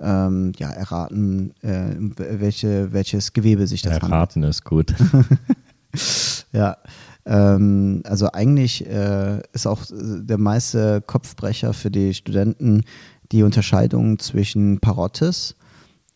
ähm, 0.00 0.52
ja, 0.58 0.70
erraten, 0.70 1.52
äh, 1.62 1.96
welche, 1.98 2.92
welches 2.92 3.32
Gewebe 3.32 3.66
sich 3.66 3.82
das 3.82 3.94
handelt. 3.94 4.12
Erraten 4.12 4.42
ist 4.42 4.64
gut. 4.64 4.94
Ja, 6.52 6.78
ähm, 7.26 8.02
also 8.04 8.30
eigentlich 8.32 8.86
äh, 8.86 9.42
ist 9.52 9.66
auch 9.66 9.82
der 9.90 10.38
meiste 10.38 11.02
Kopfbrecher 11.02 11.74
für 11.74 11.90
die 11.90 12.14
Studenten 12.14 12.84
die 13.32 13.42
Unterscheidung 13.42 14.18
zwischen 14.18 14.78
Parotis, 14.80 15.56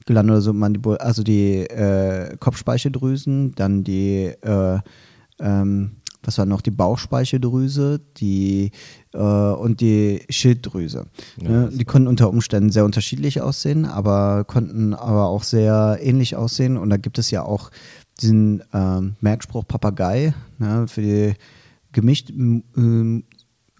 Glandulosubmandibul, 0.07 0.99
also 0.99 1.23
die 1.23 1.61
äh, 1.61 2.37
Kopfspeicheldrüsen, 2.39 3.55
dann 3.55 3.85
die, 3.85 4.33
äh, 4.43 4.79
ähm, 5.39 5.97
was 6.23 6.39
war 6.39 6.47
noch, 6.47 6.61
die 6.61 6.71
Bauchspeicheldrüse, 6.71 8.01
die 8.17 8.73
äh, 9.13 9.19
und 9.19 9.81
die 9.81 10.23
Schilddrüse. 10.29 11.07
Ja, 11.41 11.49
ne? 11.49 11.71
Die 11.73 11.85
konnten 11.85 12.09
unter 12.09 12.29
Umständen 12.31 12.71
sehr 12.71 12.85
unterschiedlich 12.85 13.41
aussehen, 13.41 13.85
aber 13.85 14.45
konnten 14.45 14.95
aber 14.95 15.27
auch 15.27 15.43
sehr 15.43 15.99
ähnlich 16.01 16.37
aussehen. 16.37 16.77
Und 16.77 16.91
da 16.91 16.97
gibt 16.97 17.19
es 17.19 17.31
ja 17.31 17.43
auch 17.43 17.71
diesen 18.21 18.63
ähm, 18.73 19.17
Merkspruch 19.21 19.67
Papagei 19.67 20.35
ne, 20.59 20.87
für 20.89 21.03
die 21.03 21.35
gemischt 21.93 22.31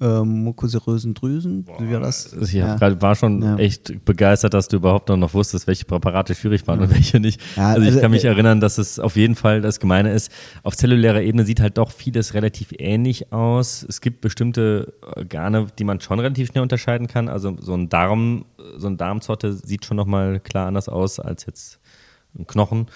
ähm, 0.01 0.09
äh, 0.09 0.25
mukoserösen 0.25 1.15
Drüsen. 1.15 1.67
Wie 1.79 1.93
war 1.93 2.01
das? 2.01 2.33
Ich 2.33 2.53
Ja. 2.53 2.77
grad, 2.77 3.03
war 3.03 3.15
schon 3.15 3.43
Ja. 3.43 3.57
echt 3.57 4.05
begeistert, 4.05 4.55
dass 4.55 4.69
du 4.69 4.77
überhaupt 4.77 5.09
noch 5.09 5.35
wusstest, 5.35 5.67
welche 5.67 5.85
Präparate 5.85 6.35
schwierig 6.35 6.67
waren 6.67 6.81
und 6.81 6.91
welche 6.91 7.21
nicht. 7.21 7.41
Ja, 7.57 7.69
also 7.69 7.83
ich 7.83 7.89
also, 7.89 8.01
kann 8.01 8.11
mich 8.11 8.25
äh, 8.25 8.29
erinnern, 8.29 8.61
dass 8.61 8.79
es 8.79 8.99
auf 8.99 9.17
jeden 9.17 9.35
Fall 9.35 9.61
das 9.61 9.81
Gemeine 9.81 10.13
ist. 10.13 10.33
Auf 10.63 10.77
zellulärer 10.77 11.23
Ebene 11.23 11.45
sieht 11.45 11.61
halt 11.61 11.79
doch 11.79 11.91
vieles 11.91 12.35
relativ 12.35 12.73
ähnlich 12.79 13.33
aus. 13.33 13.85
Es 13.89 14.01
gibt 14.01 14.21
bestimmte 14.21 14.95
Organe, 15.17 15.67
die 15.79 15.85
man 15.85 16.01
schon 16.01 16.19
relativ 16.19 16.49
schnell 16.49 16.63
unterscheiden 16.63 17.07
kann. 17.07 17.29
Also 17.29 17.57
so 17.61 17.75
ein 17.75 17.89
Darm, 17.89 18.45
so 18.77 18.87
ein 18.87 18.97
Darmzotte 18.97 19.53
sieht 19.53 19.85
schon 19.85 19.97
nochmal 19.97 20.41
klar 20.41 20.67
anders 20.69 20.89
aus 20.89 21.21
als 21.21 21.47
jetzt 21.47 21.79
ein 22.39 22.47
Knochen. 22.47 22.87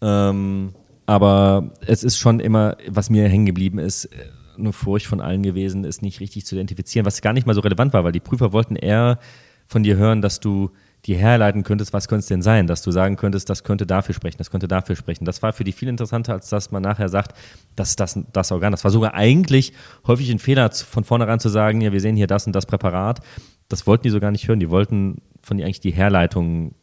Ähm, 0.00 0.72
aber 1.06 1.72
es 1.86 2.02
ist 2.02 2.16
schon 2.16 2.40
immer, 2.40 2.76
was 2.88 3.10
mir 3.10 3.28
hängen 3.28 3.46
geblieben 3.46 3.78
ist, 3.78 4.06
äh, 4.06 4.10
eine 4.58 4.72
Furcht 4.72 5.06
von 5.06 5.20
allen 5.20 5.42
gewesen, 5.42 5.84
es 5.84 6.02
nicht 6.02 6.20
richtig 6.20 6.46
zu 6.46 6.54
identifizieren, 6.54 7.06
was 7.06 7.20
gar 7.20 7.32
nicht 7.32 7.46
mal 7.46 7.54
so 7.54 7.60
relevant 7.60 7.92
war, 7.92 8.04
weil 8.04 8.12
die 8.12 8.20
Prüfer 8.20 8.52
wollten 8.52 8.76
eher 8.76 9.18
von 9.66 9.82
dir 9.82 9.96
hören, 9.96 10.22
dass 10.22 10.40
du 10.40 10.70
dir 11.06 11.18
herleiten 11.18 11.64
könntest, 11.64 11.92
was 11.92 12.08
könnte 12.08 12.20
es 12.20 12.26
denn 12.28 12.40
sein, 12.40 12.66
dass 12.66 12.82
du 12.82 12.90
sagen 12.90 13.16
könntest, 13.16 13.50
das 13.50 13.62
könnte 13.62 13.86
dafür 13.86 14.14
sprechen, 14.14 14.38
das 14.38 14.50
könnte 14.50 14.68
dafür 14.68 14.96
sprechen. 14.96 15.24
Das 15.26 15.42
war 15.42 15.52
für 15.52 15.64
die 15.64 15.72
viel 15.72 15.88
interessanter, 15.88 16.32
als 16.32 16.48
dass 16.48 16.70
man 16.70 16.82
nachher 16.82 17.08
sagt, 17.08 17.36
das 17.76 17.90
ist 17.90 18.00
das, 18.00 18.18
das 18.32 18.52
Organ. 18.52 18.72
Das 18.72 18.84
war 18.84 18.90
sogar 18.90 19.14
eigentlich 19.14 19.74
häufig 20.06 20.30
ein 20.30 20.38
Fehler, 20.38 20.70
von 20.70 21.04
vornherein 21.04 21.40
zu 21.40 21.50
sagen, 21.50 21.80
ja, 21.82 21.92
wir 21.92 22.00
sehen 22.00 22.16
hier 22.16 22.26
das 22.26 22.46
und 22.46 22.54
das 22.54 22.66
Präparat. 22.66 23.20
Das 23.68 23.86
wollten 23.86 24.04
die 24.04 24.10
so 24.10 24.20
gar 24.20 24.30
nicht 24.30 24.48
hören. 24.48 24.60
Die 24.60 24.70
wollten 24.70 25.20
von 25.42 25.58
dir 25.58 25.64
eigentlich 25.64 25.80
die 25.80 25.92
Herleitung 25.92 26.74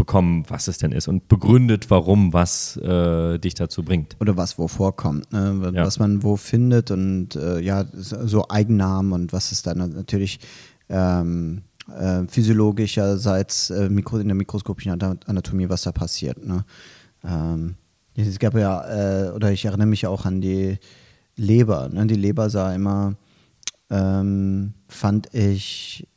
bekommen, 0.00 0.44
was 0.48 0.66
es 0.66 0.78
denn 0.78 0.92
ist 0.92 1.08
und 1.08 1.28
begründet, 1.28 1.90
warum 1.90 2.32
was 2.32 2.78
äh, 2.78 3.38
dich 3.38 3.52
dazu 3.52 3.82
bringt. 3.82 4.16
Oder 4.18 4.34
was 4.34 4.58
wo 4.58 4.66
vorkommt, 4.66 5.30
ne? 5.30 5.72
Ja. 5.74 5.84
was 5.84 5.98
man 5.98 6.22
wo 6.22 6.36
findet 6.36 6.90
und 6.90 7.36
äh, 7.36 7.60
ja, 7.60 7.84
so 7.92 8.48
Eigennamen 8.48 9.12
und 9.12 9.34
was 9.34 9.52
ist 9.52 9.66
dann 9.66 9.76
natürlich 9.76 10.40
ähm, 10.88 11.64
äh, 11.94 12.22
physiologischerseits 12.26 13.68
äh, 13.68 13.90
Mikro, 13.90 14.16
in 14.16 14.28
der 14.28 14.34
mikroskopischen 14.34 14.92
Ana- 14.92 15.18
Anatomie, 15.26 15.68
was 15.68 15.82
da 15.82 15.92
passiert. 15.92 16.42
Ne? 16.46 16.64
Ähm, 17.22 17.74
es 18.16 18.38
gab 18.38 18.54
ja, 18.54 19.26
äh, 19.28 19.30
oder 19.32 19.52
ich 19.52 19.66
erinnere 19.66 19.86
mich 19.86 20.06
auch 20.06 20.24
an 20.24 20.40
die 20.40 20.78
Leber. 21.36 21.90
Ne? 21.90 22.06
Die 22.06 22.14
Leber 22.14 22.48
sah 22.48 22.74
immer, 22.74 23.16
ähm, 23.90 24.72
fand 24.88 25.34
ich 25.34 26.08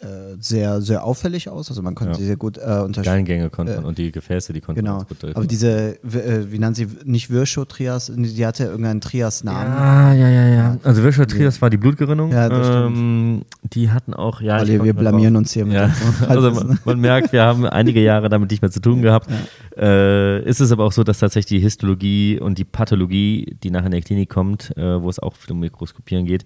äh, 0.00 0.36
sehr, 0.40 0.80
sehr 0.80 1.02
auffällig 1.04 1.48
aus. 1.48 1.68
Also 1.70 1.82
man 1.82 1.94
konnte 1.94 2.12
Ja. 2.12 2.18
sie 2.18 2.26
sehr 2.26 2.36
gut 2.36 2.56
äh, 2.58 2.60
unterscheiden. 2.60 3.02
Gallengänge 3.02 3.50
konnte 3.50 3.74
man 3.76 3.84
und 3.84 3.98
die 3.98 4.12
Gefäße, 4.12 4.52
die 4.52 4.60
konnte 4.60 4.80
Genau. 4.80 4.98
man 4.98 5.06
ganz 5.08 5.20
gut 5.20 5.36
Aber 5.36 5.46
diese, 5.46 6.02
äh, 6.04 6.52
wie 6.52 6.58
nannte 6.58 6.80
sie, 6.82 6.88
nicht 7.04 7.30
Virchow-Trias, 7.30 8.12
die 8.14 8.46
hatte 8.46 8.64
irgendeinen 8.64 9.00
Trias-Namen. 9.00 9.72
Ja, 9.72 10.12
ja, 10.14 10.28
ja, 10.28 10.46
ja. 10.48 10.76
Also 10.84 11.02
Virtual 11.02 11.26
Trias 11.26 11.60
war 11.60 11.70
die 11.70 11.76
Blutgerinnung. 11.78 12.30
Ja, 12.30 12.48
das 12.48 12.68
ähm, 12.86 13.42
die 13.62 13.90
hatten 13.90 14.14
auch, 14.14 14.40
ja. 14.40 14.58
Olli, 14.60 14.82
wir 14.84 14.94
blamieren 14.94 15.34
uns 15.36 15.52
hier 15.52 15.64
mit 15.64 15.74
Ja, 15.74 15.90
also 16.28 16.52
man, 16.52 16.78
man 16.84 17.00
merkt, 17.00 17.32
wir 17.32 17.42
haben 17.42 17.66
einige 17.66 18.00
Jahre 18.00 18.28
damit 18.28 18.50
nicht 18.50 18.62
mehr 18.62 18.70
zu 18.70 18.80
tun 18.80 19.02
gehabt. 19.02 19.28
Äh, 19.76 20.42
ist 20.44 20.60
es 20.60 20.72
aber 20.72 20.84
auch 20.84 20.92
so, 20.92 21.04
dass 21.04 21.18
tatsächlich 21.18 21.58
die 21.58 21.60
Histologie 21.60 22.38
und 22.40 22.58
die 22.58 22.64
Pathologie, 22.64 23.56
die 23.62 23.70
nachher 23.70 23.86
in 23.86 23.92
der 23.92 24.02
Klinik 24.02 24.28
kommt, 24.30 24.76
äh, 24.76 25.02
wo 25.02 25.08
es 25.08 25.18
auch 25.18 25.34
viel 25.36 25.52
um 25.52 25.60
Mikroskopieren 25.60 26.24
geht, 26.24 26.44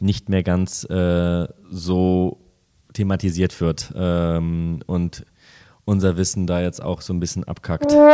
nicht 0.00 0.28
mehr 0.28 0.42
ganz 0.42 0.84
äh, 0.90 1.46
so 1.70 2.38
thematisiert 2.94 3.60
wird 3.60 3.92
ähm, 3.94 4.80
und 4.86 5.26
unser 5.84 6.16
Wissen 6.16 6.46
da 6.46 6.62
jetzt 6.62 6.82
auch 6.82 7.02
so 7.02 7.12
ein 7.12 7.20
bisschen 7.20 7.44
abkackt. 7.44 7.92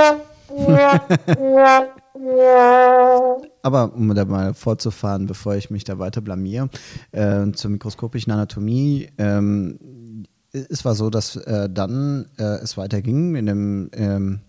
Aber 3.63 3.95
um 3.95 4.15
da 4.15 4.25
mal 4.25 4.53
fortzufahren, 4.55 5.27
bevor 5.27 5.55
ich 5.55 5.71
mich 5.71 5.85
da 5.85 6.01
weiter 6.01 6.21
blamier, 6.21 6.69
äh, 7.13 7.53
zur 7.53 7.71
mikroskopischen 7.71 8.33
Anatomie. 8.33 9.09
Ähm, 9.19 10.27
es 10.53 10.85
war 10.85 10.97
so, 10.97 11.11
dass 11.11 11.37
äh, 11.37 11.71
dann 11.71 12.27
äh, 12.37 12.43
es 12.43 12.77
weiterging 12.77 13.37
in 13.37 13.47
dem, 13.47 13.91
ähm, 13.93 14.41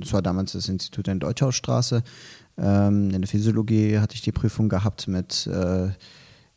es 0.00 0.12
war 0.12 0.22
damals 0.22 0.52
das 0.52 0.68
Institut 0.68 1.08
in 1.08 1.18
Deutschhausstraße. 1.18 2.04
Ähm, 2.56 3.10
in 3.10 3.20
der 3.20 3.28
Physiologie 3.28 3.98
hatte 3.98 4.14
ich 4.14 4.22
die 4.22 4.30
Prüfung 4.32 4.68
gehabt 4.68 5.08
mit 5.08 5.48
äh, 5.48 5.88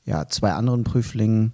ja, 0.05 0.27
zwei 0.27 0.51
anderen 0.51 0.83
Prüflingen. 0.83 1.53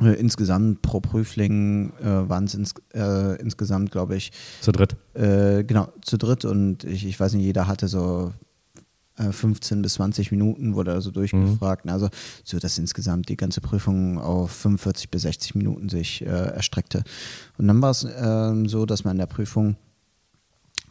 Äh, 0.00 0.14
insgesamt 0.14 0.82
pro 0.82 1.00
Prüfling 1.00 1.92
äh, 2.00 2.28
waren 2.28 2.44
es 2.44 2.54
ins, 2.54 2.74
äh, 2.94 3.40
insgesamt, 3.40 3.92
glaube 3.92 4.16
ich, 4.16 4.32
Zu 4.60 4.72
dritt. 4.72 4.96
äh, 5.14 5.62
genau, 5.64 5.88
zu 6.02 6.16
dritt 6.16 6.44
und 6.44 6.82
ich, 6.84 7.06
ich 7.06 7.18
weiß 7.18 7.34
nicht, 7.34 7.44
jeder 7.44 7.68
hatte 7.68 7.86
so 7.86 8.32
äh, 9.18 9.30
15 9.30 9.82
bis 9.82 9.94
20 9.94 10.32
Minuten, 10.32 10.74
wurde 10.74 10.92
also 10.92 11.12
durchgefragt. 11.12 11.88
Also 11.88 12.08
so, 12.42 12.58
dass 12.58 12.76
insgesamt 12.78 13.28
die 13.28 13.36
ganze 13.36 13.60
Prüfung 13.60 14.18
auf 14.18 14.50
45 14.50 15.10
bis 15.10 15.22
60 15.22 15.54
Minuten 15.54 15.88
sich 15.88 16.22
äh, 16.22 16.28
erstreckte. 16.28 17.04
Und 17.56 17.68
dann 17.68 17.80
war 17.80 17.90
es 17.92 18.04
ähm, 18.18 18.66
so, 18.68 18.86
dass 18.86 19.04
man 19.04 19.12
in 19.12 19.18
der 19.18 19.26
Prüfung 19.26 19.76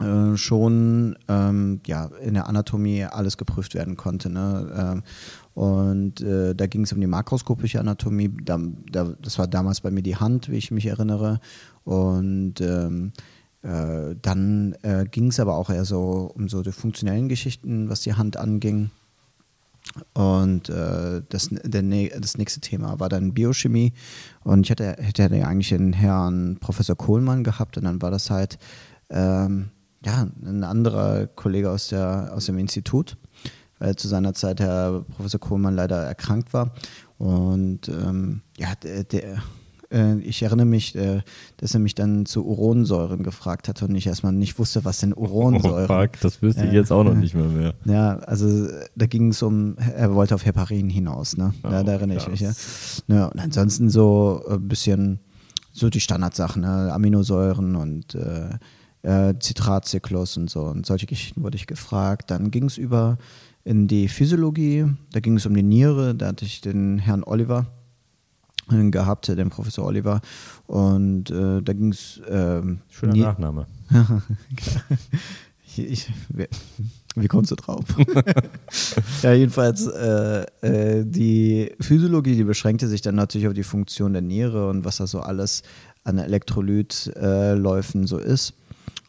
äh, 0.00 0.36
schon 0.36 1.16
ähm, 1.28 1.80
ja, 1.86 2.06
in 2.22 2.34
der 2.34 2.48
Anatomie 2.48 3.04
alles 3.04 3.36
geprüft 3.36 3.74
werden 3.74 3.96
konnte. 3.96 4.30
Ne? 4.30 4.72
Ähm, 4.94 5.02
und 5.54 6.20
äh, 6.20 6.54
da 6.54 6.66
ging 6.66 6.82
es 6.82 6.92
um 6.92 7.00
die 7.00 7.06
makroskopische 7.06 7.78
Anatomie. 7.78 8.30
Da, 8.44 8.58
da, 8.90 9.14
das 9.20 9.38
war 9.38 9.46
damals 9.46 9.80
bei 9.80 9.90
mir 9.90 10.02
die 10.02 10.16
Hand, 10.16 10.50
wie 10.50 10.56
ich 10.56 10.70
mich 10.70 10.86
erinnere. 10.86 11.40
Und 11.84 12.60
ähm, 12.60 13.12
äh, 13.62 14.16
dann 14.20 14.74
äh, 14.82 15.04
ging 15.10 15.28
es 15.28 15.38
aber 15.38 15.56
auch 15.56 15.70
eher 15.70 15.84
so 15.84 16.32
um 16.34 16.48
so 16.48 16.62
die 16.62 16.72
funktionellen 16.72 17.28
Geschichten, 17.28 17.88
was 17.88 18.00
die 18.00 18.14
Hand 18.14 18.36
anging. 18.36 18.90
Und 20.12 20.70
äh, 20.70 21.22
das, 21.28 21.50
der, 21.50 21.82
das 22.18 22.36
nächste 22.36 22.60
Thema 22.60 22.98
war 22.98 23.08
dann 23.08 23.32
Biochemie. 23.32 23.92
Und 24.42 24.66
ich 24.66 24.70
hatte, 24.72 24.96
hätte 24.98 25.30
eigentlich 25.46 25.68
den 25.68 25.92
Herrn 25.92 26.56
Professor 26.58 26.96
Kohlmann 26.96 27.44
gehabt 27.44 27.76
und 27.76 27.84
dann 27.84 28.02
war 28.02 28.10
das 28.10 28.28
halt 28.30 28.58
ähm, 29.10 29.70
ja, 30.04 30.26
ein 30.44 30.64
anderer 30.64 31.26
Kollege 31.26 31.70
aus, 31.70 31.88
der, 31.88 32.32
aus 32.34 32.46
dem 32.46 32.58
Institut, 32.58 33.16
weil 33.84 33.96
zu 33.96 34.08
seiner 34.08 34.32
Zeit 34.32 34.60
Herr 34.60 35.04
Professor 35.16 35.38
Kohlmann 35.38 35.74
leider 35.74 35.98
erkrankt 36.02 36.54
war. 36.54 36.70
Und 37.18 37.88
ähm, 37.88 38.40
ja, 38.56 38.68
der, 38.82 39.04
der, 39.04 39.36
äh, 39.92 40.18
ich 40.20 40.42
erinnere 40.42 40.66
mich, 40.66 40.96
äh, 40.96 41.20
dass 41.58 41.74
er 41.74 41.80
mich 41.80 41.94
dann 41.94 42.24
zu 42.24 42.46
Uronsäuren 42.46 43.22
gefragt 43.22 43.68
hatte 43.68 43.84
und 43.84 43.94
ich 43.94 44.06
erstmal 44.06 44.32
nicht 44.32 44.58
wusste, 44.58 44.84
was 44.86 45.00
denn 45.00 45.12
Uronsäuren 45.12 45.84
Oh, 45.84 46.02
fuck, 46.02 46.18
das 46.22 46.40
wüsste 46.40 46.62
ich 46.64 46.72
Ja. 46.72 46.78
jetzt 46.80 46.90
auch 46.92 47.04
noch 47.04 47.14
nicht 47.14 47.34
mehr. 47.34 47.44
mehr. 47.44 47.74
ja, 47.84 48.16
also 48.20 48.66
äh, 48.68 48.86
da 48.96 49.04
ging 49.06 49.28
es 49.28 49.42
um, 49.42 49.76
er 49.76 50.14
wollte 50.14 50.34
auf 50.34 50.46
Heparin 50.46 50.88
hinaus, 50.88 51.36
ne? 51.36 51.52
Da, 51.62 51.80
Oh, 51.80 51.84
da 51.84 51.92
erinnere 51.92 52.18
ich 52.18 52.28
mich, 52.28 52.40
ja. 52.40 52.52
ja. 53.08 53.26
Und 53.26 53.38
ansonsten 53.38 53.90
so 53.90 54.42
ein 54.48 54.66
bisschen 54.66 55.20
so 55.72 55.90
die 55.90 56.00
Standardsachen, 56.00 56.62
ne? 56.62 56.90
Aminosäuren 56.90 57.76
und 57.76 58.14
äh, 58.14 58.48
äh, 59.02 59.38
Zitratzyklus 59.38 60.38
und 60.38 60.48
so 60.48 60.62
und 60.62 60.86
solche 60.86 61.04
Geschichten 61.06 61.42
wurde 61.42 61.56
ich 61.56 61.66
gefragt. 61.66 62.30
Dann 62.30 62.50
ging 62.50 62.64
es 62.64 62.78
über 62.78 63.18
in 63.64 63.88
die 63.88 64.08
Physiologie, 64.08 64.86
da 65.12 65.20
ging 65.20 65.36
es 65.36 65.46
um 65.46 65.54
die 65.54 65.62
Niere, 65.62 66.14
da 66.14 66.28
hatte 66.28 66.44
ich 66.44 66.60
den 66.60 66.98
Herrn 66.98 67.22
Oliver 67.24 67.66
äh, 68.70 68.90
gehabt, 68.90 69.28
den 69.28 69.50
Professor 69.50 69.86
Oliver 69.86 70.20
und 70.66 71.30
äh, 71.30 71.62
da 71.62 71.72
ging 71.72 71.90
es 71.92 72.20
ähm, 72.28 72.80
Schöner 72.88 73.12
Ni- 73.14 73.20
Nachname. 73.20 73.66
ich, 75.66 75.78
ich, 75.78 76.12
wie, 76.28 76.46
wie 77.16 77.26
kommst 77.28 77.50
du 77.52 77.54
drauf? 77.56 77.84
ja, 79.22 79.32
jedenfalls, 79.32 79.86
äh, 79.86 80.44
äh, 80.62 81.04
die 81.06 81.72
Physiologie, 81.80 82.36
die 82.36 82.44
beschränkte 82.44 82.86
sich 82.88 83.02
dann 83.02 83.14
natürlich 83.14 83.46
auf 83.48 83.54
die 83.54 83.62
Funktion 83.62 84.12
der 84.12 84.22
Niere 84.22 84.68
und 84.68 84.84
was 84.84 84.96
da 84.98 85.06
so 85.06 85.20
alles 85.20 85.62
an 86.04 86.18
Elektrolytläufen 86.18 88.06
so 88.06 88.18
ist. 88.18 88.54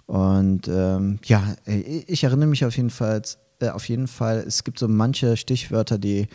Und 0.05 0.67
ähm, 0.67 1.19
ja, 1.25 1.55
äh, 1.65 2.03
ich 2.07 2.23
erinnere 2.23 2.47
mich 2.47 2.63
auf 2.63 2.77
jeden 2.77 2.91
Fall, 2.91 3.21
äh, 3.59 3.69
auf 3.69 3.87
jeden 3.87 4.07
Fall, 4.07 4.43
es 4.47 4.63
gibt 4.63 4.79
so 4.79 4.87
manche 4.87 5.37
Stichwörter, 5.37 5.97
die 5.97 6.27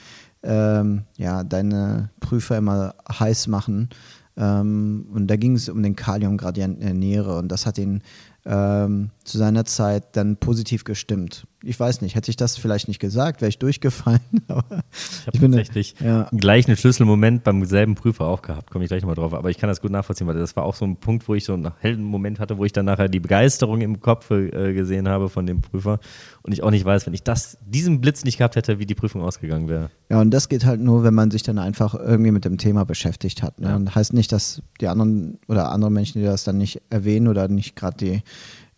ähm, 0.42 1.04
ja, 1.16 1.44
deine 1.44 2.11
Prüfer 2.20 2.59
immer 2.59 2.94
heiß 3.09 3.46
machen. 3.48 3.90
Ähm, 4.37 5.06
und 5.12 5.26
da 5.26 5.37
ging 5.37 5.54
es 5.54 5.68
um 5.68 5.83
den 5.83 5.96
Kaliumgradienten 5.96 6.80
der 6.80 6.94
Niere 6.94 7.37
und 7.37 7.48
das 7.48 7.66
hat 7.66 7.78
ihn 7.78 8.02
ähm, 8.46 9.11
zu 9.24 9.38
seiner 9.38 9.64
Zeit 9.64 10.16
dann 10.16 10.37
positiv 10.37 10.85
gestimmt. 10.85 11.46
Ich 11.62 11.79
weiß 11.79 12.01
nicht, 12.01 12.14
hätte 12.14 12.31
ich 12.31 12.37
das 12.37 12.57
vielleicht 12.57 12.88
nicht 12.88 13.01
gesagt, 13.01 13.42
wäre 13.42 13.51
ich 13.51 13.59
durchgefallen. 13.59 14.20
Aber 14.49 14.83
Ich 15.20 15.27
habe 15.27 15.38
tatsächlich 15.38 15.94
ja. 16.01 16.29
gleich 16.33 16.66
einen 16.66 16.77
Schlüsselmoment 16.77 17.44
beim 17.44 17.64
selben 17.64 17.94
Prüfer 17.94 18.27
auch 18.27 18.42
gehabt, 18.42 18.70
komme 18.70 18.85
ich 18.85 18.88
gleich 18.88 19.03
nochmal 19.03 19.16
drauf. 19.16 19.35
Aber 19.35 19.51
ich 19.51 19.59
kann 19.59 19.68
das 19.68 19.81
gut 19.81 19.90
nachvollziehen, 19.90 20.27
weil 20.27 20.37
das 20.37 20.57
war 20.57 20.64
auch 20.64 20.75
so 20.75 20.85
ein 20.87 20.96
Punkt, 20.96 21.29
wo 21.29 21.35
ich 21.35 21.44
so 21.44 21.53
einen 21.53 21.70
hellen 21.81 22.03
Moment 22.03 22.40
hatte, 22.40 22.57
wo 22.57 22.64
ich 22.64 22.73
dann 22.73 22.87
nachher 22.87 23.09
die 23.09 23.20
Begeisterung 23.20 23.83
im 23.83 24.01
Kopf 24.01 24.31
äh, 24.31 24.73
gesehen 24.73 25.09
habe 25.09 25.29
von 25.29 25.46
dem 25.46 25.61
Prüfer 25.61 26.01
und 26.42 26.53
ich 26.53 26.62
auch 26.62 26.70
nicht 26.70 26.85
weiß, 26.85 27.07
wenn 27.07 27.14
ich 27.14 27.23
das, 27.23 27.59
diesen 27.66 28.01
Blitz 28.01 28.25
nicht 28.25 28.38
gehabt 28.38 28.57
hätte, 28.57 28.79
wie 28.79 28.87
die 28.87 28.94
Prüfung 28.94 29.23
ausgegangen 29.23 29.68
wäre. 29.68 29.90
Ja, 30.09 30.20
und 30.20 30.31
das 30.31 30.49
geht 30.49 30.64
halt 30.64 30.81
nur, 30.81 31.05
wenn 31.05 31.14
man 31.14 31.31
sich 31.31 31.42
dann 31.42 31.59
einfach 31.59 31.94
irgendwie 31.94 32.31
mit 32.31 32.44
dem 32.44 32.57
Thema 32.57 32.85
beschäftigt 32.85 33.42
hat. 33.42 33.61
Ne? 33.61 33.68
Ja. 33.68 33.77
Und 33.77 33.94
heißt 33.94 34.14
nicht, 34.14 34.33
dass 34.33 34.62
die 34.81 34.88
anderen 34.88 35.38
oder 35.46 35.70
andere 35.70 35.90
Menschen, 35.90 36.20
die 36.20 36.25
das 36.25 36.44
dann 36.44 36.57
nicht 36.59 36.81
erwähnen 36.88 37.29
oder 37.29 37.49
nicht 37.49 37.77
gerade 37.77 37.96
die 37.99 38.23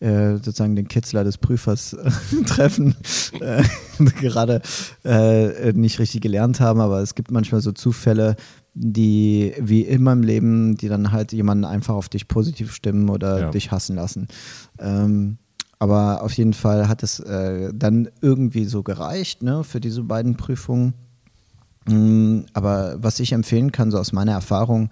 äh, 0.03 0.35
sozusagen 0.37 0.75
den 0.77 0.89
Kitzler 0.89 1.25
des 1.25 1.39
Prüfers 1.39 1.93
äh, 1.95 2.11
treffen, 2.47 2.95
äh, 3.41 3.63
gerade 4.21 4.61
äh, 5.05 5.73
nicht 5.73 5.99
richtig 5.99 6.21
gelernt 6.23 6.61
haben, 6.61 6.81
aber 6.81 7.01
es 7.01 7.15
gibt 7.15 7.31
manchmal 7.31 7.61
so 7.61 7.73
Zufälle, 7.73 8.37
die 8.75 9.55
wie 9.61 9.83
immer 9.83 10.13
im 10.13 10.23
Leben, 10.23 10.77
die 10.77 10.89
dann 10.89 11.13
halt 11.13 11.33
jemanden 11.33 11.65
einfach 11.65 11.95
auf 11.95 12.09
dich 12.09 12.27
positiv 12.29 12.73
stimmen 12.75 13.09
oder 13.11 13.41
Ja. 13.41 13.51
dich 13.51 13.71
hassen 13.71 13.97
lassen. 13.97 14.29
Ähm, 14.79 15.39
aber 15.79 16.23
auf 16.23 16.33
jeden 16.35 16.53
Fall 16.55 16.89
hat 16.89 17.03
es 17.03 17.19
äh, 17.21 17.73
dann 17.75 18.09
irgendwie 18.21 18.65
so 18.67 18.83
gereicht 18.83 19.43
ne, 19.43 19.63
für 19.65 19.81
diese 19.81 20.03
beiden 20.05 20.37
Prüfungen. 20.37 20.95
Mm, 21.89 22.43
Aber 22.55 22.95
was 22.99 23.19
ich 23.19 23.33
empfehlen 23.33 23.73
kann, 23.73 23.91
so 23.91 23.99
aus 23.99 24.13
meiner 24.13 24.33
Erfahrung, 24.33 24.91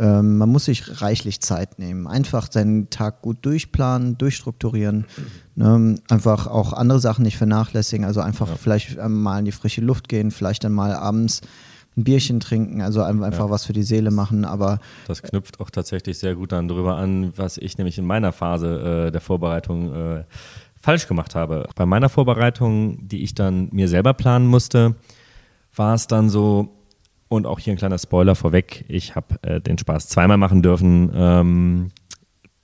ähm, 0.00 0.38
man 0.38 0.48
muss 0.48 0.64
sich 0.64 1.00
reichlich 1.02 1.40
Zeit 1.40 1.78
nehmen. 1.78 2.06
Einfach 2.06 2.50
seinen 2.50 2.88
Tag 2.90 3.22
gut 3.22 3.38
durchplanen, 3.42 4.16
durchstrukturieren. 4.18 5.04
Ne? 5.54 5.96
Einfach 6.08 6.46
auch 6.46 6.72
andere 6.72 6.98
Sachen 7.00 7.22
nicht 7.22 7.36
vernachlässigen. 7.36 8.04
Also 8.06 8.20
einfach 8.20 8.48
vielleicht 8.56 8.96
ähm, 8.98 9.22
mal 9.22 9.38
in 9.38 9.44
die 9.44 9.52
frische 9.52 9.82
Luft 9.82 10.08
gehen, 10.08 10.30
vielleicht 10.30 10.64
dann 10.64 10.72
mal 10.72 10.94
abends 10.94 11.42
ein 11.96 12.04
Bierchen 12.04 12.40
trinken. 12.40 12.80
Also 12.82 13.02
ein- 13.02 13.22
einfach 13.22 13.46
Ja. 13.46 13.50
was 13.50 13.64
für 13.66 13.72
die 13.72 13.82
Seele 13.82 14.10
machen. 14.10 14.44
Aber 14.44 14.78
Das 15.06 15.22
knüpft 15.22 15.60
auch 15.60 15.70
tatsächlich 15.70 16.18
sehr 16.18 16.34
gut 16.34 16.52
dann 16.52 16.66
drüber 16.68 16.96
an, 16.96 17.32
was 17.36 17.58
ich 17.58 17.76
nämlich 17.78 17.98
in 17.98 18.06
meiner 18.06 18.32
Phase 18.32 19.06
äh, 19.08 19.10
der 19.12 19.20
Vorbereitung 19.20 19.94
äh, 19.94 20.24
falsch 20.80 21.06
gemacht 21.08 21.34
habe. 21.34 21.68
Bei 21.74 21.84
meiner 21.84 22.08
Vorbereitung, 22.08 23.06
die 23.06 23.22
ich 23.22 23.34
dann 23.34 23.68
mir 23.72 23.86
selber 23.88 24.14
planen 24.14 24.46
musste, 24.46 24.94
war 25.76 25.94
es 25.94 26.06
dann 26.06 26.30
so, 26.30 26.70
und 27.30 27.46
auch 27.46 27.60
hier 27.60 27.72
ein 27.72 27.76
kleiner 27.76 27.98
Spoiler 27.98 28.34
vorweg, 28.34 28.84
ich 28.88 29.14
habe 29.14 29.40
äh, 29.42 29.60
den 29.60 29.78
Spaß 29.78 30.08
zweimal 30.08 30.36
machen 30.36 30.62
dürfen. 30.62 31.12
Ähm, 31.14 31.90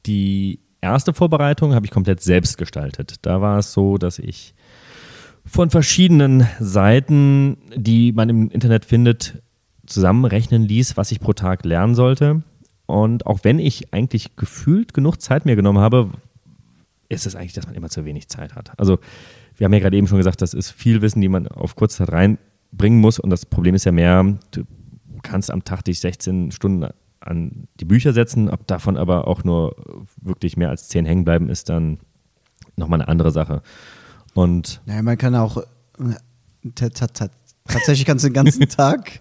die 0.07 0.59
erste 0.81 1.15
Vorbereitung 1.15 1.73
habe 1.73 1.87
ich 1.87 1.93
komplett 1.93 2.21
selbst 2.21 2.59
gestaltet. 2.59 3.15
Da 3.23 3.41
war 3.41 3.61
es 3.61 3.73
so, 3.73 3.97
dass 3.97 4.19
ich 4.19 4.55
von 5.45 5.71
verschiedenen 5.71 6.49
Seiten, 6.59 7.59
die 7.77 8.11
man 8.11 8.29
im 8.29 8.51
Internet 8.51 8.85
findet, 8.85 9.41
zusammenrechnen 9.87 10.63
ließ, 10.63 10.97
was 10.97 11.13
ich 11.13 11.21
pro 11.21 11.33
Tag 11.33 11.65
lernen 11.65 11.95
sollte. 11.95 12.43
Und 12.87 13.25
auch 13.25 13.41
wenn 13.45 13.61
ich 13.61 13.95
eigentlich 13.95 14.35
gefühlt 14.35 14.95
genug 14.95 15.23
Zeit 15.23 15.47
mir 15.47 15.55
genommen 15.55 15.79
habe, 15.79 16.11
ist 17.09 17.25
es 17.25 17.37
eigentlich, 17.37 17.53
dass 17.53 17.67
man 17.67 17.77
immer 17.77 17.89
zu 17.89 18.05
wenig 18.05 18.29
Zeit 18.29 18.57
hat. 18.57 18.73
Also 18.81 18.99
wir 19.55 19.65
haben 19.65 19.73
ja 19.73 19.79
gerade 19.79 19.97
eben 19.97 20.09
schon 20.09 20.19
gesagt, 20.19 20.43
das 20.43 20.55
ist 20.55 20.73
viel 20.73 21.03
Wissen, 21.03 21.21
die 21.21 21.29
man 21.29 21.47
auf 21.47 21.77
kurze 21.77 21.99
Zeit 21.99 22.09
reinbringen 22.73 23.01
muss. 23.01 23.19
Und 23.19 23.31
das 23.31 23.47
Problem 23.47 23.75
ist 23.75 23.85
ja 23.85 23.93
mehr, 23.93 24.39
du 24.51 24.65
kannst 25.23 25.51
am 25.51 25.65
Tag 25.65 25.83
dich 25.83 26.01
16 26.01 26.53
Stunden 26.53 26.87
an 27.21 27.69
die 27.81 27.85
Bücher 27.85 28.13
setzen. 28.13 28.49
Ob 28.49 28.67
davon 28.67 28.97
aber 28.97 29.27
auch 29.27 29.45
nur 29.45 29.77
wirklich 30.21 30.57
mehr 30.57 30.71
als 30.71 30.89
zehn 30.89 31.07
hängen 31.07 31.25
bleiben, 31.25 31.49
ist 31.49 31.69
dann 31.69 31.99
nochmal 32.77 33.01
eine 33.01 33.09
andere 33.09 33.33
Sache. 33.33 33.63
Und 34.35 34.81
naja, 34.87 35.03
man 35.03 35.19
kann 35.19 35.35
auch 35.35 35.57
äh, 35.59 35.65
tatsächlich 37.69 38.07
kannst 38.07 38.25
du 38.25 38.29
den 38.29 38.35
ganzen 38.35 38.69
Tag 38.69 39.21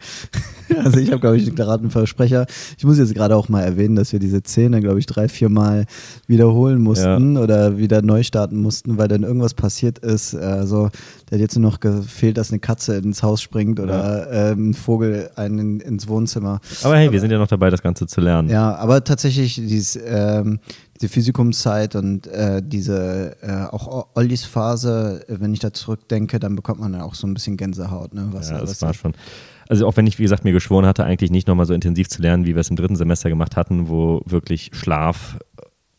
Also 0.84 1.00
ich 1.00 1.12
habe, 1.12 1.20
glaube 1.20 1.38
ich, 1.38 1.48
einen 1.48 1.92
Versprecher. 1.92 2.46
Ich 2.78 2.84
muss 2.84 2.98
jetzt 2.98 3.14
gerade 3.14 3.36
auch 3.36 3.50
mal 3.50 3.62
erwähnen, 3.62 3.96
dass 3.96 4.12
wir 4.12 4.20
diese 4.20 4.42
Szene, 4.42 4.82
glaube 4.82 5.00
ich, 5.00 5.06
drei, 5.06 5.28
vier 5.28 5.50
Mal 5.50 5.86
wiederholen 6.28 6.82
mussten 6.82 7.36
ja. 7.36 7.42
oder 7.42 7.78
wieder 7.78 8.02
neu 8.02 8.24
starten 8.24 8.58
mussten, 8.62 8.98
weil 8.98 9.08
dann 9.08 9.24
irgendwas 9.24 9.54
passiert 9.54 10.00
ist. 10.00 10.36
Also 10.36 10.90
der 11.30 11.38
hat 11.38 11.42
jetzt 11.42 11.58
nur 11.58 11.70
noch 11.70 11.80
gefehlt, 11.80 12.38
dass 12.38 12.52
eine 12.52 12.60
Katze 12.60 12.96
ins 12.96 13.24
Haus 13.24 13.42
springt 13.42 13.80
oder 13.80 14.32
ja. 14.32 14.52
ähm, 14.52 14.72
ein 14.72 14.74
Vogel 14.74 15.30
einen 15.36 15.80
ins 15.80 16.08
Wohnzimmer. 16.08 16.60
Aber 16.84 16.98
hey, 16.98 17.12
wir 17.12 17.20
sind 17.20 17.32
ja 17.32 17.38
noch 17.38 17.48
dabei, 17.48 17.70
das 17.70 17.82
Ganze 17.82 18.08
zu 18.08 18.22
lernen. 18.22 18.50
Ja, 18.50 18.76
aber 18.76 19.04
tatsächlich 19.04 19.56
dieses, 19.56 20.00
ähm, 20.06 20.60
diese 21.06 21.14
Physikumszeit 21.14 21.96
und 21.96 22.28
äh, 22.28 22.62
diese 22.64 23.38
äh, 23.42 23.74
auch 23.74 24.08
Ollis 24.16 24.46
Phase, 24.46 25.24
wenn 25.28 25.54
ich 25.54 25.60
da 25.60 25.72
zurückdenke, 25.72 26.40
dann 26.40 26.56
bekommt 26.56 26.80
man 26.80 26.94
dann 26.94 27.02
auch 27.02 27.16
so 27.16 27.28
ein 27.28 27.34
bisschen 27.34 27.58
Gänsehaut. 27.58 28.14
Ne? 28.14 28.30
Was, 28.32 28.50
ja, 28.50 28.60
das 28.60 28.70
was 28.70 28.82
war 28.82 28.94
schon 28.94 29.14
also 29.68 29.88
auch 29.88 29.98
wenn 29.98 30.06
ich, 30.06 30.20
wie 30.20 30.24
gesagt, 30.24 30.44
mir 30.44 30.52
geschworen 30.52 30.86
hatte, 30.86 31.06
eigentlich 31.06 31.32
nicht 31.32 31.48
nochmal 31.48 31.66
so 31.66 31.74
intensiv 31.74 32.08
zu 32.08 32.22
lernen, 32.22 32.46
wie 32.46 32.54
wir 32.54 32.60
es 32.60 32.70
im 32.70 32.76
dritten 32.76 32.96
Semester 32.96 33.30
gemacht 33.30 33.56
hatten, 33.56 33.90
wo 33.90 34.22
wirklich 34.26 34.70
Schlaf, 34.74 35.40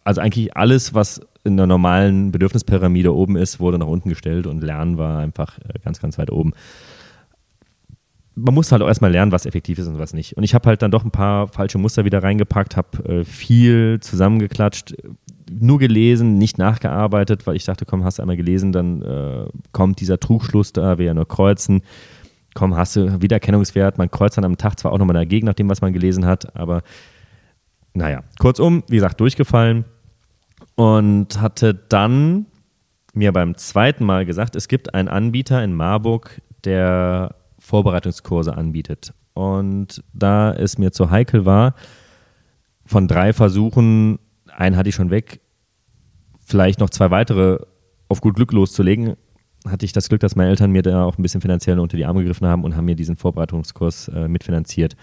also 0.04 0.20
eigentlich 0.20 0.56
alles, 0.56 0.94
was 0.94 1.20
in 1.42 1.56
der 1.56 1.66
normalen 1.66 2.30
Bedürfnispyramide 2.30 3.12
oben 3.12 3.36
ist, 3.36 3.58
wurde 3.58 3.78
nach 3.80 3.88
unten 3.88 4.08
gestellt 4.08 4.46
und 4.46 4.62
Lernen 4.62 4.98
war 4.98 5.18
einfach 5.18 5.58
äh, 5.58 5.80
ganz, 5.84 6.00
ganz 6.00 6.16
weit 6.16 6.30
oben. 6.30 6.52
Man 8.36 8.54
muss 8.54 8.70
halt 8.70 8.82
auch 8.82 8.88
erstmal 8.88 9.10
lernen, 9.10 9.32
was 9.32 9.46
effektiv 9.46 9.78
ist 9.78 9.88
und 9.88 9.98
was 9.98 10.12
nicht. 10.12 10.36
Und 10.36 10.44
ich 10.44 10.54
habe 10.54 10.68
halt 10.68 10.82
dann 10.82 10.90
doch 10.90 11.04
ein 11.04 11.10
paar 11.10 11.48
falsche 11.48 11.78
Muster 11.78 12.04
wieder 12.04 12.22
reingepackt, 12.22 12.76
habe 12.76 13.04
äh, 13.08 13.24
viel 13.24 13.98
zusammengeklatscht, 14.00 14.94
nur 15.50 15.78
gelesen, 15.78 16.36
nicht 16.36 16.58
nachgearbeitet, 16.58 17.46
weil 17.46 17.56
ich 17.56 17.64
dachte, 17.64 17.86
komm, 17.86 18.04
hast 18.04 18.18
du 18.18 18.22
einmal 18.22 18.36
gelesen, 18.36 18.72
dann 18.72 19.02
äh, 19.02 19.46
kommt 19.72 20.00
dieser 20.00 20.20
Trugschluss 20.20 20.72
da, 20.72 20.98
wir 20.98 21.06
ja 21.06 21.14
nur 21.14 21.26
kreuzen 21.26 21.82
komm, 22.56 22.74
hast 22.74 22.96
du 22.96 23.22
Wiedererkennungswert. 23.22 23.98
Man 23.98 24.10
kreuzt 24.10 24.36
dann 24.36 24.44
am 24.44 24.56
Tag 24.56 24.80
zwar 24.80 24.92
auch 24.92 24.98
nochmal 24.98 25.14
dagegen, 25.14 25.46
nach 25.46 25.54
dem, 25.54 25.68
was 25.68 25.80
man 25.80 25.92
gelesen 25.92 26.26
hat, 26.26 26.56
aber 26.56 26.82
naja, 27.94 28.24
kurzum, 28.40 28.82
wie 28.88 28.96
gesagt, 28.96 29.20
durchgefallen 29.20 29.84
und 30.74 31.40
hatte 31.40 31.74
dann 31.74 32.46
mir 33.14 33.32
beim 33.32 33.56
zweiten 33.56 34.04
Mal 34.04 34.26
gesagt, 34.26 34.56
es 34.56 34.68
gibt 34.68 34.94
einen 34.94 35.08
Anbieter 35.08 35.62
in 35.62 35.74
Marburg, 35.74 36.42
der 36.64 37.34
Vorbereitungskurse 37.66 38.56
anbietet. 38.56 39.12
Und 39.34 40.02
da 40.12 40.52
es 40.52 40.78
mir 40.78 40.92
zu 40.92 41.10
heikel 41.10 41.44
war, 41.44 41.74
von 42.84 43.08
drei 43.08 43.32
Versuchen, 43.32 44.20
einen 44.46 44.76
hatte 44.76 44.88
ich 44.88 44.94
schon 44.94 45.10
weg, 45.10 45.40
vielleicht 46.44 46.78
noch 46.78 46.90
zwei 46.90 47.10
weitere 47.10 47.58
auf 48.08 48.20
gut 48.20 48.36
Glück 48.36 48.52
loszulegen, 48.52 49.16
hatte 49.66 49.84
ich 49.84 49.92
das 49.92 50.08
Glück, 50.08 50.20
dass 50.20 50.36
meine 50.36 50.50
Eltern 50.50 50.70
mir 50.70 50.82
da 50.82 51.04
auch 51.04 51.18
ein 51.18 51.22
bisschen 51.22 51.40
finanziell 51.40 51.80
unter 51.80 51.96
die 51.96 52.06
Arme 52.06 52.20
gegriffen 52.20 52.46
haben 52.46 52.62
und 52.62 52.76
haben 52.76 52.84
mir 52.84 52.94
diesen 52.94 53.16
Vorbereitungskurs 53.16 54.08
äh, 54.08 54.28
mitfinanziert. 54.28 54.96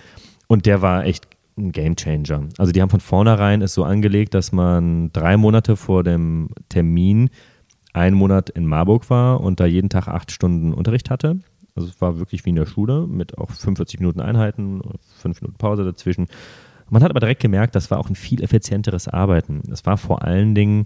Und 0.47 0.65
der 0.65 0.81
war 0.81 1.05
echt 1.05 1.27
ein 1.57 1.73
Game 1.73 1.97
Changer. 1.97 2.47
Also 2.57 2.71
die 2.71 2.81
haben 2.81 2.89
von 2.89 3.01
vornherein 3.01 3.61
es 3.61 3.73
so 3.73 3.83
angelegt, 3.83 4.33
dass 4.33 4.53
man 4.53 5.11
drei 5.11 5.35
Monate 5.35 5.75
vor 5.75 6.05
dem 6.05 6.49
Termin 6.69 7.29
einen 7.91 8.15
Monat 8.15 8.49
in 8.49 8.65
Marburg 8.65 9.09
war 9.09 9.41
und 9.41 9.59
da 9.59 9.65
jeden 9.65 9.89
Tag 9.89 10.07
acht 10.07 10.31
Stunden 10.31 10.73
Unterricht 10.73 11.09
hatte. 11.09 11.39
Also 11.75 11.89
es 11.89 11.99
war 12.01 12.19
wirklich 12.19 12.45
wie 12.45 12.51
in 12.51 12.55
der 12.55 12.65
Schule 12.65 13.07
mit 13.07 13.37
auch 13.37 13.49
45 13.49 13.99
Minuten 13.99 14.19
Einheiten, 14.19 14.81
fünf 15.17 15.41
Minuten 15.41 15.57
Pause 15.57 15.83
dazwischen. 15.83 16.27
Man 16.89 17.03
hat 17.03 17.09
aber 17.09 17.19
direkt 17.19 17.41
gemerkt, 17.41 17.75
das 17.75 17.89
war 17.89 17.99
auch 17.99 18.09
ein 18.09 18.15
viel 18.15 18.43
effizienteres 18.43 19.07
Arbeiten. 19.07 19.61
Es 19.71 19.85
war 19.85 19.97
vor 19.97 20.21
allen 20.23 20.53
Dingen 20.53 20.85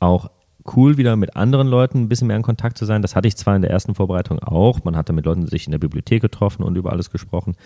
auch 0.00 0.30
cool, 0.74 0.96
wieder 0.96 1.16
mit 1.16 1.36
anderen 1.36 1.68
Leuten 1.68 2.02
ein 2.02 2.08
bisschen 2.08 2.28
mehr 2.28 2.36
in 2.36 2.42
Kontakt 2.42 2.78
zu 2.78 2.84
sein. 2.84 3.02
Das 3.02 3.14
hatte 3.14 3.28
ich 3.28 3.36
zwar 3.36 3.56
in 3.56 3.62
der 3.62 3.70
ersten 3.70 3.94
Vorbereitung 3.94 4.38
auch. 4.40 4.84
Man 4.84 4.96
hatte 4.96 5.12
mit 5.12 5.24
Leuten 5.24 5.46
sich 5.46 5.66
in 5.66 5.70
der 5.72 5.78
Bibliothek 5.78 6.22
getroffen 6.22 6.62
und 6.62 6.76
über 6.76 6.92
alles 6.92 7.10
gesprochen. 7.10 7.56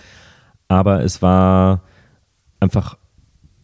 Aber 0.69 1.03
es 1.03 1.23
war 1.23 1.83
einfach 2.59 2.99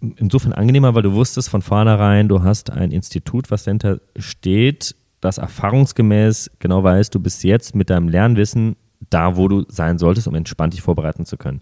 insofern 0.01 0.53
angenehmer, 0.53 0.95
weil 0.95 1.03
du 1.03 1.13
wusstest 1.13 1.49
von 1.49 1.63
vornherein, 1.63 2.29
du 2.29 2.43
hast 2.43 2.71
ein 2.71 2.93
Institut, 2.93 3.51
was 3.51 3.65
dahinter 3.65 4.01
steht, 4.17 4.95
das 5.27 5.39
erfahrungsgemäß 5.39 6.51
genau 6.59 6.83
weiß, 6.83 7.11
du 7.11 7.21
bist 7.21 7.45
jetzt 7.45 7.75
mit 7.75 7.91
deinem 7.91 8.09
Lernwissen 8.09 8.77
da, 9.11 9.37
wo 9.37 9.49
du 9.49 9.65
sein 9.69 9.99
solltest, 9.99 10.27
um 10.29 10.35
entspannt 10.35 10.73
dich 10.73 10.83
vorbereiten 10.83 11.27
zu 11.27 11.37
können. 11.37 11.61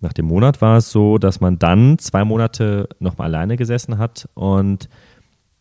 Nach 0.00 0.12
dem 0.12 0.26
Monat 0.26 0.60
war 0.62 0.78
es 0.78 0.90
so, 0.90 1.18
dass 1.18 1.40
man 1.40 1.58
dann 1.58 1.98
zwei 1.98 2.24
Monate 2.24 2.88
nochmal 3.00 3.26
alleine 3.26 3.56
gesessen 3.56 3.98
hat 3.98 4.28
und 4.34 4.88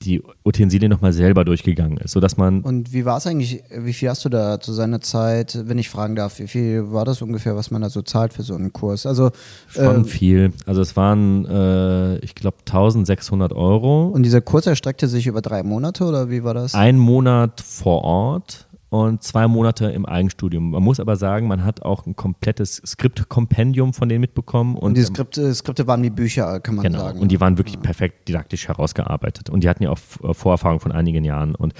die 0.01 0.21
Utensilien 0.45 0.91
nochmal 0.91 1.13
selber 1.13 1.43
durchgegangen 1.43 1.97
ist, 1.97 2.11
sodass 2.11 2.37
man. 2.37 2.61
Und 2.61 2.93
wie 2.93 3.05
war 3.05 3.17
es 3.17 3.27
eigentlich, 3.27 3.63
wie 3.75 3.93
viel 3.93 4.09
hast 4.09 4.23
du 4.25 4.29
da 4.29 4.59
zu 4.59 4.73
seiner 4.73 5.01
Zeit, 5.01 5.59
wenn 5.65 5.77
ich 5.77 5.89
fragen 5.89 6.15
darf, 6.15 6.39
wie 6.39 6.47
viel 6.47 6.91
war 6.91 7.05
das 7.05 7.21
ungefähr, 7.21 7.55
was 7.55 7.71
man 7.71 7.81
da 7.81 7.89
so 7.89 8.01
zahlt 8.01 8.33
für 8.33 8.43
so 8.43 8.55
einen 8.55 8.73
Kurs? 8.73 9.05
Also 9.05 9.31
schon 9.67 10.01
äh, 10.01 10.03
viel. 10.03 10.53
Also 10.65 10.81
es 10.81 10.95
waren, 10.95 11.45
äh, 11.45 12.17
ich 12.19 12.35
glaube, 12.35 12.57
1600 12.59 13.53
Euro. 13.53 14.07
Und 14.07 14.23
dieser 14.23 14.41
Kurs 14.41 14.67
erstreckte 14.67 15.07
sich 15.07 15.27
über 15.27 15.41
drei 15.41 15.63
Monate 15.63 16.05
oder 16.05 16.29
wie 16.29 16.43
war 16.43 16.53
das? 16.53 16.75
Ein 16.75 16.97
Monat 16.97 17.61
vor 17.61 18.03
Ort 18.03 18.66
und 18.89 19.21
zwei 19.21 19.47
Monate 19.47 19.87
im 19.87 20.05
Eigenstudium. 20.05 20.71
Man 20.71 20.83
muss 20.83 20.99
aber 20.99 21.17
sagen, 21.17 21.47
man 21.47 21.65
hat 21.65 21.81
auch 21.81 22.05
ein 22.05 22.15
komplettes 22.15 22.81
Skriptkompendium 22.85 23.93
von 23.93 24.07
denen 24.07 24.21
mitbekommen. 24.21 24.75
Und, 24.75 24.83
und 24.83 24.97
die 24.97 25.03
Skripte, 25.03 25.53
Skripte 25.53 25.87
waren 25.87 26.03
die 26.03 26.09
Bücher, 26.09 26.59
kann 26.61 26.75
man 26.75 26.83
genau, 26.83 26.99
sagen. 26.99 27.19
Und 27.19 27.31
die 27.31 27.41
waren 27.41 27.57
wirklich 27.57 27.79
perfekt 27.81 28.27
didaktisch 28.29 28.67
herausgearbeitet. 28.67 29.49
Und 29.49 29.63
die 29.63 29.69
hatten 29.69 29.83
ja 29.83 29.89
auch 29.89 29.97
Vorerfahrung 29.97 30.79
von 30.79 30.91
einigen 30.91 31.25
Jahren. 31.25 31.53
Und 31.55 31.73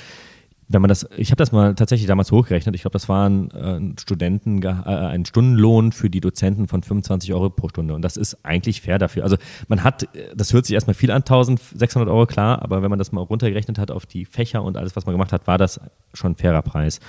wenn 0.70 0.82
man 0.82 0.90
das, 0.90 1.08
ich 1.16 1.32
habe 1.32 1.38
das 1.38 1.52
mal 1.52 1.76
tatsächlich 1.76 2.08
damals 2.08 2.32
hochgerechnet, 2.32 2.76
ich 2.76 2.82
glaube, 2.82 2.94
das 2.94 3.08
war 3.08 3.30
ein, 3.30 3.52
äh, 3.52 4.00
Studenten, 4.00 4.62
äh, 4.62 4.68
ein 4.68 5.26
Stundenlohn 5.26 5.92
für 5.92 6.10
die 6.10 6.20
Dozenten 6.20 6.68
von 6.68 6.84
25 6.84 7.34
Euro 7.34 7.50
pro 7.50 7.70
Stunde 7.70 7.94
und 7.94 8.02
das 8.02 8.18
ist 8.18 8.38
eigentlich 8.44 8.82
fair 8.82 9.00
dafür. 9.00 9.24
Also 9.24 9.38
man 9.68 9.84
hat, 9.84 10.08
das 10.36 10.52
hört 10.54 10.66
sich 10.66 10.74
erstmal 10.74 10.94
viel 10.94 11.12
an, 11.12 11.22
1600 11.22 12.10
Euro, 12.10 12.26
klar, 12.26 12.62
aber 12.62 12.82
wenn 12.82 12.90
man 12.90 13.00
das 13.00 13.12
mal 13.12 13.22
runtergerechnet 13.22 13.78
hat 13.80 13.92
auf 13.92 14.06
die 14.06 14.26
Fächer 14.26 14.64
und 14.64 14.78
alles, 14.78 14.96
was 14.96 15.06
man 15.06 15.14
gemacht 15.14 15.32
hat, 15.32 15.48
war 15.48 15.58
das 15.58 15.80
schon 16.14 16.34
ein 16.34 16.36
fairer 16.36 16.62
Preis. 16.62 17.00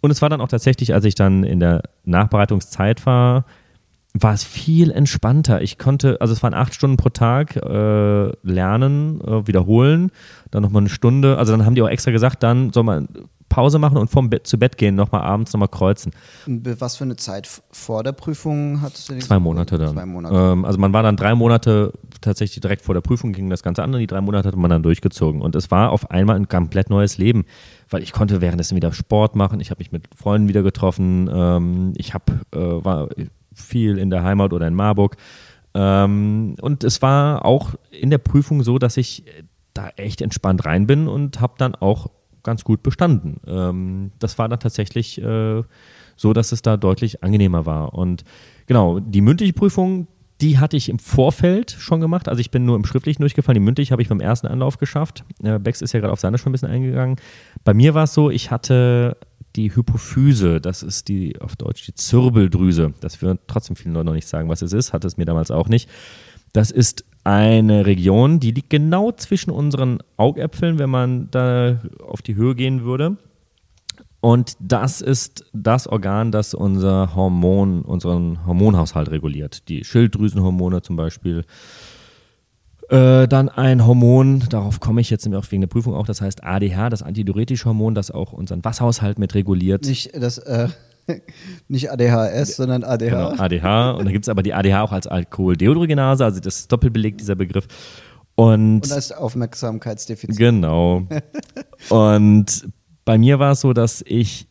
Und 0.00 0.10
es 0.10 0.22
war 0.22 0.28
dann 0.28 0.40
auch 0.40 0.48
tatsächlich, 0.48 0.94
als 0.94 1.04
ich 1.04 1.14
dann 1.14 1.44
in 1.44 1.60
der 1.60 1.82
Nachbereitungszeit 2.04 3.04
war, 3.06 3.44
war 4.16 4.32
es 4.32 4.44
viel 4.44 4.92
entspannter. 4.92 5.60
Ich 5.60 5.76
konnte, 5.76 6.20
also 6.20 6.32
es 6.32 6.42
waren 6.42 6.54
acht 6.54 6.72
Stunden 6.72 6.96
pro 6.96 7.08
Tag 7.08 7.56
äh, 7.56 8.32
lernen, 8.42 9.20
äh, 9.20 9.46
wiederholen, 9.46 10.12
dann 10.52 10.62
nochmal 10.62 10.82
eine 10.82 10.88
Stunde. 10.88 11.36
Also 11.36 11.52
dann 11.52 11.66
haben 11.66 11.74
die 11.74 11.82
auch 11.82 11.88
extra 11.88 12.12
gesagt, 12.12 12.44
dann 12.44 12.72
soll 12.72 12.84
man 12.84 13.08
Pause 13.48 13.78
machen 13.78 13.98
und 13.98 14.10
vom 14.10 14.30
Bett 14.30 14.46
zu 14.46 14.58
Bett 14.58 14.78
gehen, 14.78 14.94
nochmal 14.94 15.22
abends 15.22 15.52
nochmal 15.52 15.68
kreuzen. 15.68 16.12
Was 16.46 16.96
für 16.96 17.04
eine 17.04 17.16
Zeit 17.16 17.48
vor 17.70 18.02
der 18.02 18.12
Prüfung 18.12 18.80
hattest 18.80 19.10
du? 19.10 19.18
Zwei 19.18 19.38
Monate 19.38 19.78
dann. 19.78 19.94
Zwei 19.94 20.06
Monate. 20.06 20.34
Ähm, 20.34 20.64
also 20.64 20.78
man 20.78 20.92
war 20.92 21.02
dann 21.02 21.16
drei 21.16 21.34
Monate 21.34 21.92
tatsächlich 22.20 22.60
direkt 22.60 22.82
vor 22.82 22.94
der 22.94 23.00
Prüfung, 23.00 23.32
ging 23.32 23.50
das 23.50 23.62
Ganze 23.62 23.82
an 23.82 23.92
und 23.94 24.00
die 24.00 24.06
drei 24.06 24.20
Monate 24.20 24.48
hat 24.48 24.56
man 24.56 24.70
dann 24.70 24.82
durchgezogen. 24.82 25.40
Und 25.40 25.54
es 25.54 25.70
war 25.70 25.90
auf 25.90 26.10
einmal 26.10 26.36
ein 26.36 26.48
komplett 26.48 26.90
neues 26.90 27.18
Leben, 27.18 27.44
weil 27.90 28.02
ich 28.02 28.12
konnte 28.12 28.40
währenddessen 28.40 28.76
wieder 28.76 28.92
Sport 28.92 29.36
machen, 29.36 29.60
ich 29.60 29.70
habe 29.70 29.78
mich 29.78 29.92
mit 29.92 30.08
Freunden 30.16 30.48
wieder 30.48 30.62
getroffen, 30.62 31.30
ähm, 31.32 31.92
ich 31.96 32.14
habe, 32.14 32.40
äh, 32.52 32.84
war 32.84 33.08
viel 33.54 33.98
in 33.98 34.10
der 34.10 34.22
Heimat 34.22 34.52
oder 34.52 34.66
in 34.66 34.74
Marburg. 34.74 35.16
Ähm, 35.74 36.56
und 36.60 36.84
es 36.84 37.02
war 37.02 37.44
auch 37.44 37.74
in 37.90 38.10
der 38.10 38.18
Prüfung 38.18 38.62
so, 38.62 38.78
dass 38.78 38.96
ich 38.96 39.24
da 39.74 39.88
echt 39.96 40.22
entspannt 40.22 40.64
rein 40.64 40.86
bin 40.86 41.08
und 41.08 41.40
habe 41.40 41.54
dann 41.58 41.74
auch 41.74 42.10
ganz 42.44 42.62
gut 42.62 42.82
bestanden. 42.82 43.40
Ähm, 43.46 44.12
das 44.20 44.38
war 44.38 44.48
dann 44.48 44.60
tatsächlich 44.60 45.20
äh, 45.20 45.62
so, 46.16 46.32
dass 46.32 46.52
es 46.52 46.62
da 46.62 46.76
deutlich 46.76 47.24
angenehmer 47.24 47.66
war. 47.66 47.94
Und 47.94 48.24
genau, 48.66 49.00
die 49.00 49.20
mündliche 49.20 49.52
Prüfung, 49.52 50.06
die 50.40 50.58
hatte 50.58 50.76
ich 50.76 50.88
im 50.88 50.98
Vorfeld 50.98 51.72
schon 51.72 52.00
gemacht. 52.00 52.28
Also 52.28 52.40
ich 52.40 52.50
bin 52.50 52.64
nur 52.64 52.76
im 52.76 52.84
Schriftlichen 52.84 53.22
durchgefallen. 53.22 53.54
Die 53.54 53.64
mündliche 53.64 53.92
habe 53.92 54.02
ich 54.02 54.08
beim 54.08 54.20
ersten 54.20 54.46
Anlauf 54.46 54.78
geschafft. 54.78 55.24
Äh, 55.42 55.58
Bex 55.58 55.80
ist 55.80 55.92
ja 55.92 56.00
gerade 56.00 56.12
auf 56.12 56.20
seine 56.20 56.38
schon 56.38 56.50
ein 56.50 56.52
bisschen 56.52 56.70
eingegangen. 56.70 57.16
Bei 57.64 57.74
mir 57.74 57.94
war 57.94 58.04
es 58.04 58.14
so, 58.14 58.30
ich 58.30 58.50
hatte 58.50 59.16
die 59.56 59.74
Hypophyse, 59.74 60.60
das 60.60 60.82
ist 60.82 61.08
die 61.08 61.40
auf 61.40 61.56
Deutsch 61.56 61.86
die 61.86 61.94
Zirbeldrüse. 61.94 62.94
Das 63.00 63.22
würden 63.22 63.38
trotzdem 63.46 63.76
viele 63.76 63.94
Leute 63.94 64.06
noch 64.06 64.14
nicht 64.14 64.26
sagen, 64.26 64.48
was 64.48 64.62
es 64.62 64.72
ist, 64.72 64.92
hat 64.92 65.04
es 65.04 65.16
mir 65.16 65.24
damals 65.24 65.50
auch 65.50 65.68
nicht. 65.68 65.88
Das 66.52 66.70
ist 66.70 67.04
eine 67.24 67.86
Region, 67.86 68.38
die 68.38 68.50
liegt 68.50 68.70
genau 68.70 69.12
zwischen 69.12 69.50
unseren 69.50 69.98
Augäpfeln, 70.16 70.78
wenn 70.78 70.90
man 70.90 71.30
da 71.30 71.80
auf 72.06 72.22
die 72.22 72.34
Höhe 72.34 72.54
gehen 72.54 72.84
würde. 72.84 73.16
Und 74.20 74.56
das 74.58 75.00
ist 75.00 75.44
das 75.52 75.86
Organ, 75.86 76.32
das 76.32 76.54
unser 76.54 77.14
Hormon, 77.14 77.82
unseren 77.82 78.46
Hormonhaushalt 78.46 79.10
reguliert. 79.10 79.68
Die 79.68 79.84
Schilddrüsenhormone 79.84 80.80
zum 80.80 80.96
Beispiel, 80.96 81.44
äh, 82.88 83.26
dann 83.28 83.48
ein 83.48 83.86
Hormon, 83.86 84.44
darauf 84.50 84.80
komme 84.80 85.00
ich 85.00 85.10
jetzt 85.10 85.26
auch 85.32 85.50
wegen 85.50 85.62
der 85.62 85.68
Prüfung 85.68 85.94
auch, 85.94 86.06
das 86.06 86.20
heißt 86.20 86.44
ADH, 86.44 86.90
das 86.90 87.02
antidiuretische 87.02 87.66
Hormon, 87.66 87.94
das 87.94 88.10
auch 88.10 88.32
unseren 88.32 88.64
Wasserhaushalt 88.64 89.18
mit 89.18 89.34
reguliert. 89.34 89.86
Nicht 89.86 90.10
das, 90.14 90.38
äh, 90.38 90.68
Nicht 91.68 91.90
ADHS, 91.90 92.56
sondern 92.56 92.84
ADH. 92.84 93.08
Genau, 93.08 93.42
ADH. 93.42 93.90
Und 93.92 94.06
da 94.06 94.12
gibt 94.12 94.24
es 94.24 94.28
aber 94.28 94.42
die 94.42 94.54
ADH 94.54 94.82
auch 94.82 94.92
als 94.92 95.06
Alkoholdeodrogenase, 95.06 96.24
also 96.24 96.40
das 96.40 96.60
ist 96.60 96.72
doppelbelegt, 96.72 97.20
dieser 97.20 97.34
Begriff. 97.34 97.66
Und, 98.36 98.82
Und 98.82 98.92
als 98.92 99.12
Aufmerksamkeitsdefizit. 99.12 100.36
Genau. 100.36 101.06
Und 101.88 102.68
bei 103.04 103.18
mir 103.18 103.38
war 103.38 103.52
es 103.52 103.60
so, 103.60 103.72
dass 103.72 104.02
ich 104.06 104.48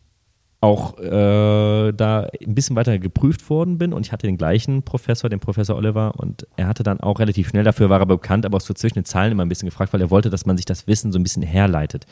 auch 0.64 0.98
äh, 0.98 1.92
da 1.92 2.22
ein 2.22 2.56
bisschen 2.56 2.78
weiter 2.78 2.98
geprüft 2.98 3.50
worden 3.50 3.78
bin 3.78 3.92
und 3.92 4.06
ich 4.06 4.14
hatte 4.14 4.28
den 4.28 4.38
gleichen 4.38 4.82
Professor, 4.84 5.30
den 5.30 5.42
Professor 5.42 5.76
Oliver, 5.76 6.14
und 6.16 6.48
er 6.56 6.68
hatte 6.68 6.84
dann 6.84 7.02
auch 7.02 7.20
relativ 7.20 7.50
schnell, 7.50 7.66
dafür 7.66 7.90
war 7.90 8.00
er 8.00 8.06
bekannt, 8.06 8.46
aber 8.46 8.56
auch 8.56 8.62
so 8.62 8.74
zwischen 8.74 8.96
den 8.96 9.06
Zahlen 9.06 9.34
immer 9.34 9.44
ein 9.44 9.50
bisschen 9.50 9.68
gefragt, 9.68 9.92
weil 9.92 10.00
er 10.00 10.10
wollte, 10.10 10.30
dass 10.30 10.46
man 10.46 10.56
sich 10.56 10.66
das 10.66 10.88
Wissen 10.88 11.12
so 11.12 11.20
ein 11.20 11.24
bisschen 11.24 11.44
herleitet. 11.44 12.06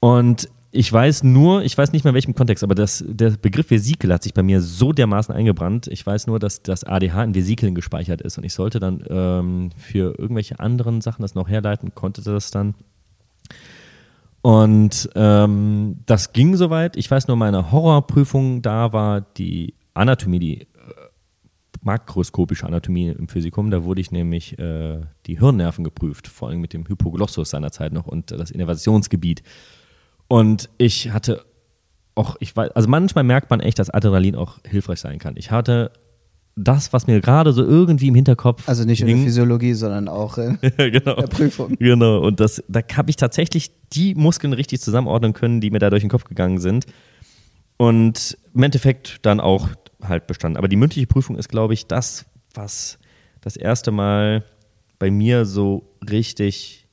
Und 0.00 0.48
ich 0.70 0.90
weiß 0.90 1.22
nur, 1.22 1.62
ich 1.62 1.76
weiß 1.76 1.92
nicht 1.92 2.04
mehr 2.04 2.12
in 2.12 2.14
welchem 2.14 2.34
Kontext, 2.34 2.64
aber 2.64 2.74
das, 2.74 3.04
der 3.06 3.30
Begriff 3.32 3.70
Vesikel 3.70 4.10
hat 4.10 4.22
sich 4.22 4.32
bei 4.32 4.42
mir 4.42 4.62
so 4.62 4.94
dermaßen 4.94 5.34
eingebrannt. 5.34 5.86
Ich 5.88 6.04
weiß 6.04 6.26
nur, 6.26 6.38
dass 6.38 6.62
das 6.62 6.82
ADH 6.82 7.24
in 7.24 7.34
Vesikeln 7.34 7.74
gespeichert 7.74 8.22
ist 8.22 8.38
und 8.38 8.44
ich 8.44 8.54
sollte 8.54 8.80
dann 8.80 9.04
ähm, 9.10 9.70
für 9.76 10.18
irgendwelche 10.18 10.60
anderen 10.60 11.02
Sachen 11.02 11.20
das 11.20 11.34
noch 11.34 11.48
herleiten, 11.48 11.94
konnte 11.94 12.22
das 12.22 12.50
dann. 12.50 12.74
Und 14.44 15.08
ähm, 15.14 16.02
das 16.04 16.34
ging 16.34 16.54
soweit. 16.56 16.98
Ich 16.98 17.10
weiß 17.10 17.28
nur, 17.28 17.36
meine 17.38 17.72
Horrorprüfung 17.72 18.60
da 18.60 18.92
war 18.92 19.22
die 19.22 19.72
Anatomie, 19.94 20.38
die 20.38 20.60
äh, 20.60 20.66
makroskopische 21.80 22.66
Anatomie 22.66 23.08
im 23.08 23.26
Physikum. 23.28 23.70
Da 23.70 23.84
wurde 23.84 24.02
ich 24.02 24.12
nämlich 24.12 24.58
äh, 24.58 25.00
die 25.24 25.38
Hirnnerven 25.38 25.82
geprüft, 25.82 26.28
vor 26.28 26.50
allem 26.50 26.60
mit 26.60 26.74
dem 26.74 26.86
Hypoglossus 26.86 27.48
seinerzeit 27.48 27.94
noch 27.94 28.06
und 28.06 28.32
das 28.32 28.50
Innervationsgebiet. 28.50 29.42
Und 30.28 30.68
ich 30.76 31.10
hatte 31.10 31.42
auch, 32.14 32.36
ich 32.38 32.54
weiß, 32.54 32.72
also 32.72 32.86
manchmal 32.86 33.24
merkt 33.24 33.48
man 33.48 33.60
echt, 33.60 33.78
dass 33.78 33.88
Adrenalin 33.88 34.36
auch 34.36 34.58
hilfreich 34.66 35.00
sein 35.00 35.18
kann. 35.18 35.38
Ich 35.38 35.52
hatte 35.52 35.90
das, 36.56 36.92
was 36.92 37.06
mir 37.06 37.20
gerade 37.20 37.52
so 37.52 37.64
irgendwie 37.64 38.08
im 38.08 38.14
Hinterkopf. 38.14 38.68
Also 38.68 38.84
nicht 38.84 39.00
in 39.00 39.08
der 39.08 39.16
Physiologie, 39.16 39.74
sondern 39.74 40.08
auch 40.08 40.38
in 40.38 40.58
genau. 40.76 41.16
der 41.16 41.26
Prüfung. 41.26 41.76
Genau. 41.78 42.20
Und 42.20 42.40
das, 42.40 42.62
da 42.68 42.80
habe 42.96 43.10
ich 43.10 43.16
tatsächlich 43.16 43.72
die 43.92 44.14
Muskeln 44.14 44.52
richtig 44.52 44.80
zusammenordnen 44.80 45.32
können, 45.32 45.60
die 45.60 45.70
mir 45.70 45.80
da 45.80 45.90
durch 45.90 46.02
den 46.02 46.10
Kopf 46.10 46.24
gegangen 46.24 46.58
sind. 46.58 46.86
Und 47.76 48.38
im 48.54 48.62
Endeffekt 48.62 49.18
dann 49.22 49.40
auch 49.40 49.68
halt 50.02 50.26
bestanden. 50.26 50.56
Aber 50.56 50.68
die 50.68 50.76
mündliche 50.76 51.06
Prüfung 51.06 51.36
ist, 51.36 51.48
glaube 51.48 51.74
ich, 51.74 51.86
das, 51.86 52.24
was 52.54 52.98
das 53.40 53.56
erste 53.56 53.90
Mal 53.90 54.44
bei 54.98 55.10
mir 55.10 55.44
so 55.44 55.90
richtig 56.08 56.86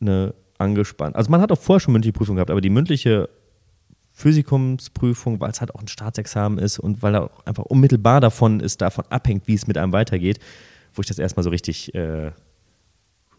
eine 0.00 0.34
angespannt. 0.58 1.16
Also 1.16 1.30
man 1.30 1.40
hat 1.40 1.52
auch 1.52 1.58
vorher 1.58 1.80
schon 1.80 1.92
mündliche 1.92 2.12
Prüfung 2.12 2.36
gehabt, 2.36 2.50
aber 2.50 2.60
die 2.60 2.70
mündliche 2.70 3.28
Physikumsprüfung, 4.20 5.40
weil 5.40 5.50
es 5.50 5.60
halt 5.60 5.74
auch 5.74 5.80
ein 5.80 5.88
Staatsexamen 5.88 6.58
ist 6.58 6.78
und 6.78 7.02
weil 7.02 7.14
er 7.14 7.24
auch 7.24 7.46
einfach 7.46 7.64
unmittelbar 7.64 8.20
davon 8.20 8.60
ist, 8.60 8.80
davon 8.80 9.04
abhängt, 9.08 9.48
wie 9.48 9.54
es 9.54 9.66
mit 9.66 9.78
einem 9.78 9.92
weitergeht, 9.92 10.38
wo 10.94 11.00
ich 11.00 11.08
das 11.08 11.18
erstmal 11.18 11.42
so 11.42 11.50
richtig 11.50 11.94
äh, 11.94 12.32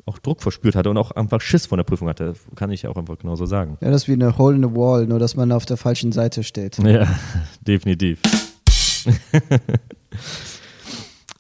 auch 0.06 0.18
Druck 0.18 0.42
verspürt 0.42 0.76
hatte 0.76 0.90
und 0.90 0.98
auch 0.98 1.12
einfach 1.12 1.40
Schiss 1.42 1.68
von 1.68 1.78
der 1.78 1.84
Prüfung 1.84 2.10
hatte, 2.10 2.34
kann 2.56 2.72
ich 2.72 2.88
auch 2.88 2.96
einfach 2.96 3.18
genauso 3.20 3.46
sagen. 3.46 3.78
Ja, 3.82 3.92
das 3.92 4.04
ist 4.04 4.08
wie 4.08 4.14
eine 4.14 4.38
Hole 4.38 4.56
in 4.56 4.64
the 4.64 4.76
Wall, 4.76 5.06
nur 5.06 5.20
dass 5.20 5.36
man 5.36 5.52
auf 5.52 5.66
der 5.66 5.78
falschen 5.78 6.12
Seite 6.12 6.44
steht. 6.44 6.78
Ja, 6.80 7.08
definitiv. 7.62 8.20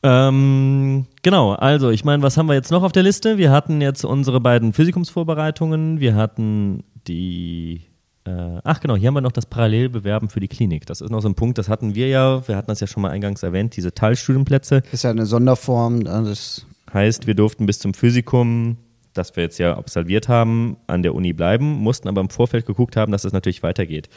ähm, 0.03 1.05
genau, 1.21 1.53
also 1.53 1.89
ich 1.89 2.05
meine, 2.05 2.21
was 2.21 2.37
haben 2.37 2.47
wir 2.47 2.53
jetzt 2.53 2.71
noch 2.71 2.83
auf 2.83 2.91
der 2.91 3.03
Liste? 3.03 3.37
Wir 3.37 3.51
hatten 3.51 3.81
jetzt 3.81 4.03
unsere 4.05 4.39
beiden 4.39 4.73
Physikumsvorbereitungen, 4.73 5.99
wir 5.99 6.15
hatten 6.15 6.83
die 7.07 7.90
ach 8.25 8.79
genau, 8.79 8.95
hier 8.95 9.07
haben 9.07 9.15
wir 9.15 9.21
noch 9.21 9.31
das 9.31 9.45
Parallelbewerben 9.45 10.29
für 10.29 10.39
die 10.39 10.47
Klinik. 10.47 10.85
Das 10.85 11.01
ist 11.01 11.09
noch 11.09 11.21
so 11.21 11.29
ein 11.29 11.35
Punkt, 11.35 11.57
das 11.57 11.69
hatten 11.69 11.95
wir 11.95 12.07
ja, 12.07 12.47
wir 12.47 12.55
hatten 12.55 12.67
das 12.67 12.79
ja 12.79 12.87
schon 12.87 13.01
mal 13.01 13.09
eingangs 13.09 13.41
erwähnt, 13.43 13.75
diese 13.75 13.93
Teilstudienplätze. 13.93 14.83
Ist 14.91 15.03
ja 15.03 15.09
eine 15.09 15.25
Sonderform. 15.25 16.03
Das 16.03 16.65
heißt, 16.93 17.27
wir 17.27 17.33
durften 17.33 17.65
bis 17.65 17.79
zum 17.79 17.93
Physikum, 17.93 18.77
das 19.13 19.35
wir 19.35 19.43
jetzt 19.43 19.57
ja 19.57 19.75
absolviert 19.75 20.27
haben, 20.27 20.77
an 20.87 21.03
der 21.03 21.15
Uni 21.15 21.33
bleiben, 21.33 21.65
mussten 21.65 22.07
aber 22.07 22.21
im 22.21 22.29
Vorfeld 22.29 22.65
geguckt 22.65 22.95
haben, 22.95 23.11
dass 23.11 23.21
es 23.21 23.31
das 23.31 23.33
natürlich 23.33 23.63
weitergeht. 23.63 24.09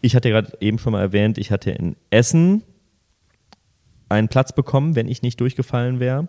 Ich 0.00 0.16
hatte 0.16 0.30
gerade 0.30 0.52
eben 0.60 0.78
schon 0.78 0.92
mal 0.92 1.02
erwähnt, 1.02 1.36
ich 1.36 1.50
hatte 1.50 1.70
in 1.70 1.96
Essen 2.08 2.62
einen 4.08 4.28
Platz 4.28 4.52
bekommen, 4.52 4.96
wenn 4.96 5.06
ich 5.06 5.22
nicht 5.22 5.40
durchgefallen 5.40 6.00
wäre 6.00 6.28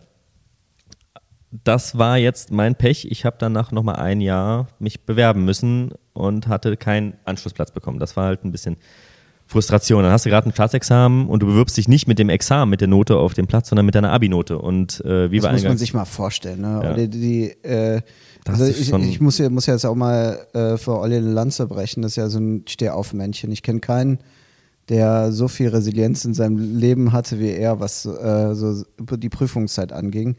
das 1.52 1.98
war 1.98 2.18
jetzt 2.18 2.52
mein 2.52 2.76
Pech. 2.76 3.06
Ich 3.12 3.26
habe 3.26 3.36
danach 3.40 3.72
nochmal 3.72 3.98
ein 3.98 4.22
Jahr 4.22 4.68
mich 4.80 5.06
bewerben 5.06 5.44
müssen 5.44 5.92
und 6.14 6.48
hatte 6.48 6.78
keinen 6.78 7.14
Anschlussplatz 7.26 7.72
bekommen. 7.72 8.00
Das 8.00 8.16
war 8.16 8.26
halt 8.26 8.46
ein 8.46 8.52
bisschen 8.52 8.78
Frustration. 9.48 10.04
Dann 10.04 10.14
hast 10.14 10.26
du 10.26 10.30
gerade 10.30 10.50
ein 10.50 10.54
Staatsexamen 10.54 11.28
und 11.28 11.42
du 11.42 11.48
bewirbst 11.48 11.76
dich 11.76 11.90
nicht 11.90 12.08
mit 12.08 12.20
dem 12.20 12.30
Examen, 12.30 12.70
mit 12.70 12.80
der 12.80 12.88
Note 12.88 13.18
auf 13.18 13.34
dem 13.34 13.48
Platz, 13.48 13.68
sondern 13.68 13.86
mit 13.86 13.96
deiner 13.96 14.12
Abi-Note. 14.14 14.58
Und 14.58 15.04
äh, 15.04 15.30
wie 15.30 15.40
das 15.40 15.52
muss 15.52 15.64
man 15.64 15.78
sich 15.78 15.94
mal 15.94 16.06
vorstellen. 16.06 16.62
Ne? 16.62 16.82
Ja. 16.84 16.94
Die, 16.94 17.10
die, 17.10 17.44
äh, 17.64 18.02
also 18.48 18.66
ich, 18.66 18.92
ich, 18.92 19.20
muss, 19.20 19.38
ja, 19.38 19.50
muss 19.50 19.66
jetzt 19.66 19.86
auch 19.86 19.96
mal 19.96 20.40
äh, 20.54 20.78
für 20.78 20.98
Olli 20.98 21.18
eine 21.18 21.32
Lanze 21.32 21.68
brechen. 21.68 22.02
Das 22.02 22.14
ist 22.14 22.16
ja 22.16 22.30
so 22.30 22.40
ein 22.40 22.64
Stehaufmännchen. 22.68 23.52
Ich 23.52 23.62
kenne 23.62 23.82
keinen, 23.82 24.20
der 24.92 25.32
so 25.32 25.48
viel 25.48 25.70
Resilienz 25.70 26.26
in 26.26 26.34
seinem 26.34 26.78
Leben 26.78 27.14
hatte 27.14 27.40
wie 27.40 27.50
er, 27.50 27.80
was 27.80 28.06
äh, 28.06 28.54
so 28.54 28.84
die 29.00 29.30
Prüfungszeit 29.30 29.94
anging. 29.94 30.36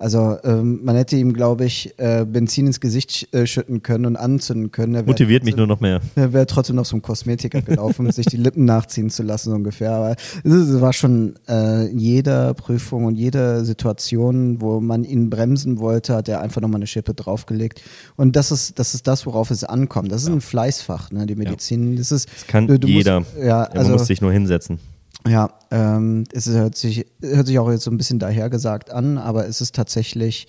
Also 0.00 0.36
ähm, 0.44 0.84
man 0.84 0.94
hätte 0.94 1.16
ihm, 1.16 1.32
glaube 1.32 1.64
ich, 1.64 1.98
äh, 1.98 2.24
Benzin 2.24 2.68
ins 2.68 2.78
Gesicht 2.78 3.34
äh, 3.34 3.48
schütten 3.48 3.82
können 3.82 4.06
und 4.06 4.16
anzünden 4.16 4.70
können. 4.70 4.94
Er 4.94 5.02
Motiviert 5.02 5.42
mich 5.42 5.56
nur 5.56 5.66
noch 5.66 5.80
mehr. 5.80 6.00
Er 6.14 6.32
wäre 6.32 6.46
trotzdem 6.46 6.76
noch 6.76 6.86
zum 6.86 7.02
Kosmetiker 7.02 7.62
gelaufen, 7.62 8.06
um 8.06 8.12
sich 8.12 8.26
die 8.26 8.36
Lippen 8.36 8.64
nachziehen 8.64 9.10
zu 9.10 9.24
lassen, 9.24 9.50
so 9.50 9.56
ungefähr. 9.56 9.90
Aber 9.90 10.16
es 10.44 10.80
war 10.80 10.92
schon 10.92 11.34
äh, 11.48 11.90
in 11.90 11.98
jeder 11.98 12.54
Prüfung 12.54 13.06
und 13.06 13.16
jeder 13.16 13.64
Situation, 13.64 14.60
wo 14.60 14.80
man 14.80 15.02
ihn 15.02 15.30
bremsen 15.30 15.80
wollte, 15.80 16.14
hat 16.14 16.28
er 16.28 16.40
einfach 16.40 16.60
nochmal 16.60 16.78
eine 16.78 16.86
Schippe 16.86 17.14
draufgelegt. 17.14 17.82
Und 18.14 18.36
das 18.36 18.52
ist, 18.52 18.78
das 18.78 18.94
ist 18.94 19.08
das, 19.08 19.26
worauf 19.26 19.50
es 19.50 19.64
ankommt. 19.64 20.12
Das 20.12 20.22
ist 20.22 20.28
ja. 20.28 20.34
ein 20.34 20.40
Fleißfach, 20.40 21.10
ne, 21.10 21.26
die 21.26 21.34
Medizin. 21.34 21.96
Das, 21.96 22.12
ist, 22.12 22.28
das 22.32 22.46
kann 22.46 22.68
du, 22.68 22.78
du 22.78 22.86
jeder. 22.86 23.20
Musst, 23.20 23.32
ja, 23.42 23.62
also, 23.62 23.87
Man 23.88 23.98
muss 23.98 24.06
sich 24.06 24.20
nur 24.20 24.32
hinsetzen. 24.32 24.78
Ja, 25.26 25.50
ähm, 25.70 26.24
es 26.32 26.48
hört 26.48 26.76
sich, 26.76 27.06
hört 27.20 27.46
sich 27.46 27.58
auch 27.58 27.70
jetzt 27.70 27.84
so 27.84 27.90
ein 27.90 27.96
bisschen 27.96 28.18
dahergesagt 28.18 28.90
an, 28.90 29.18
aber 29.18 29.46
es 29.46 29.60
ist 29.60 29.74
tatsächlich, 29.74 30.46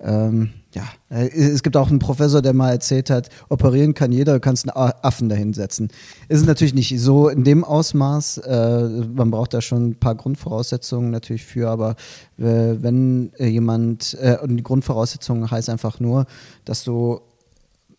ähm, 0.00 0.50
ja, 0.74 0.82
äh, 1.08 1.28
es 1.28 1.62
gibt 1.62 1.76
auch 1.76 1.88
einen 1.88 2.00
Professor, 2.00 2.42
der 2.42 2.52
mal 2.52 2.72
erzählt 2.72 3.10
hat, 3.10 3.30
operieren 3.48 3.94
kann 3.94 4.12
jeder, 4.12 4.34
du 4.34 4.40
kannst 4.40 4.68
einen 4.68 4.92
Affen 5.02 5.28
dahinsetzen. 5.28 5.88
Es 6.28 6.40
ist 6.40 6.46
natürlich 6.46 6.74
nicht 6.74 7.00
so 7.00 7.28
in 7.28 7.44
dem 7.44 7.64
Ausmaß, 7.64 8.38
äh, 8.38 8.88
man 9.14 9.30
braucht 9.30 9.54
da 9.54 9.60
schon 9.60 9.90
ein 9.90 10.00
paar 10.00 10.16
Grundvoraussetzungen 10.16 11.10
natürlich 11.10 11.44
für, 11.44 11.70
aber 11.70 11.92
äh, 12.38 12.74
wenn 12.80 13.32
jemand, 13.38 14.16
äh, 14.20 14.36
und 14.42 14.56
die 14.56 14.62
Grundvoraussetzungen 14.62 15.50
heißt 15.50 15.70
einfach 15.70 16.00
nur, 16.00 16.26
dass 16.64 16.84
du 16.84 17.20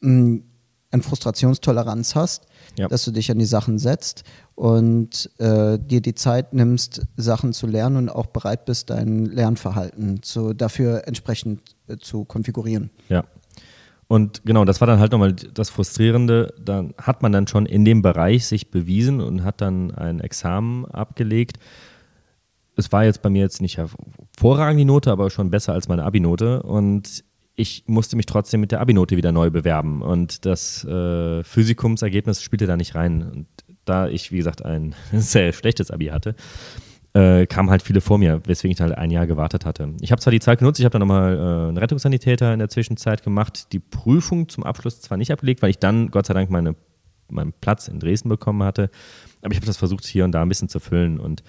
mh, 0.01 0.11
mm, 0.11 0.43
eine 0.91 1.03
Frustrationstoleranz 1.03 2.15
hast, 2.15 2.47
ja. 2.77 2.87
dass 2.87 3.05
du 3.05 3.11
dich 3.11 3.29
an 3.31 3.39
die 3.39 3.45
Sachen 3.45 3.77
setzt 3.77 4.23
und 4.59 5.31
äh, 5.37 5.79
dir 5.79 6.01
die 6.01 6.15
Zeit 6.15 6.53
nimmst, 6.53 7.07
Sachen 7.15 7.53
zu 7.53 7.65
lernen 7.65 7.95
und 7.95 8.09
auch 8.09 8.25
bereit 8.25 8.65
bist, 8.65 8.89
dein 8.89 9.23
Lernverhalten 9.23 10.21
zu, 10.21 10.53
dafür 10.53 11.07
entsprechend 11.07 11.61
äh, 11.87 11.95
zu 11.95 12.25
konfigurieren. 12.25 12.89
Ja. 13.07 13.23
Und 14.09 14.43
genau, 14.43 14.65
das 14.65 14.81
war 14.81 14.87
dann 14.87 14.99
halt 14.99 15.13
nochmal 15.13 15.31
das 15.31 15.69
Frustrierende. 15.69 16.53
Dann 16.59 16.93
hat 16.97 17.21
man 17.21 17.31
dann 17.31 17.47
schon 17.47 17.67
in 17.67 17.85
dem 17.85 18.01
Bereich 18.01 18.47
sich 18.47 18.69
bewiesen 18.69 19.21
und 19.21 19.45
hat 19.45 19.61
dann 19.61 19.91
ein 19.91 20.19
Examen 20.19 20.83
abgelegt. 20.87 21.57
Es 22.75 22.91
war 22.91 23.05
jetzt 23.05 23.21
bei 23.21 23.29
mir 23.29 23.43
jetzt 23.43 23.61
nicht 23.61 23.77
hervorragend 23.77 24.81
die 24.81 24.85
Note, 24.85 25.09
aber 25.09 25.29
schon 25.29 25.51
besser 25.51 25.71
als 25.71 25.87
meine 25.87 26.03
Abi-Note. 26.03 26.63
Und 26.63 27.23
ich 27.55 27.85
musste 27.87 28.17
mich 28.17 28.25
trotzdem 28.25 28.59
mit 28.59 28.73
der 28.73 28.81
Abi-Note 28.81 29.15
wieder 29.15 29.31
neu 29.31 29.51
bewerben 29.51 30.01
und 30.01 30.45
das 30.45 30.83
äh, 30.83 31.45
Physikumsergebnis 31.45 32.41
spielte 32.41 32.67
da 32.67 32.75
nicht 32.75 32.95
rein. 32.95 33.21
Und 33.21 33.47
da 33.89 34.07
ich, 34.07 34.31
wie 34.31 34.37
gesagt, 34.37 34.63
ein 34.63 34.95
sehr 35.11 35.53
schlechtes 35.53 35.91
Abi 35.91 36.07
hatte, 36.07 36.35
äh, 37.13 37.47
kamen 37.47 37.69
halt 37.69 37.81
viele 37.81 38.01
vor 38.01 38.17
mir, 38.17 38.41
weswegen 38.45 38.73
ich 38.73 38.81
halt 38.81 38.97
ein 38.97 39.11
Jahr 39.11 39.27
gewartet 39.27 39.65
hatte. 39.65 39.93
Ich 40.01 40.11
habe 40.11 40.21
zwar 40.21 40.31
die 40.31 40.39
Zeit 40.39 40.59
genutzt, 40.59 40.79
ich 40.79 40.85
habe 40.85 40.93
dann 40.93 41.07
nochmal 41.07 41.35
äh, 41.35 41.67
einen 41.69 41.77
Rettungssanitäter 41.77 42.53
in 42.53 42.59
der 42.59 42.69
Zwischenzeit 42.69 43.23
gemacht, 43.23 43.73
die 43.73 43.79
Prüfung 43.79 44.47
zum 44.47 44.63
Abschluss 44.63 45.01
zwar 45.01 45.17
nicht 45.17 45.31
abgelegt, 45.31 45.61
weil 45.61 45.71
ich 45.71 45.79
dann 45.79 46.11
Gott 46.11 46.27
sei 46.27 46.33
Dank 46.33 46.49
meine, 46.49 46.75
meinen 47.29 47.53
Platz 47.53 47.87
in 47.87 47.99
Dresden 47.99 48.29
bekommen 48.29 48.63
hatte, 48.63 48.91
aber 49.41 49.51
ich 49.51 49.57
habe 49.57 49.65
das 49.65 49.77
versucht, 49.77 50.05
hier 50.05 50.23
und 50.23 50.33
da 50.33 50.41
ein 50.41 50.49
bisschen 50.49 50.69
zu 50.69 50.79
füllen 50.79 51.19
und 51.19 51.43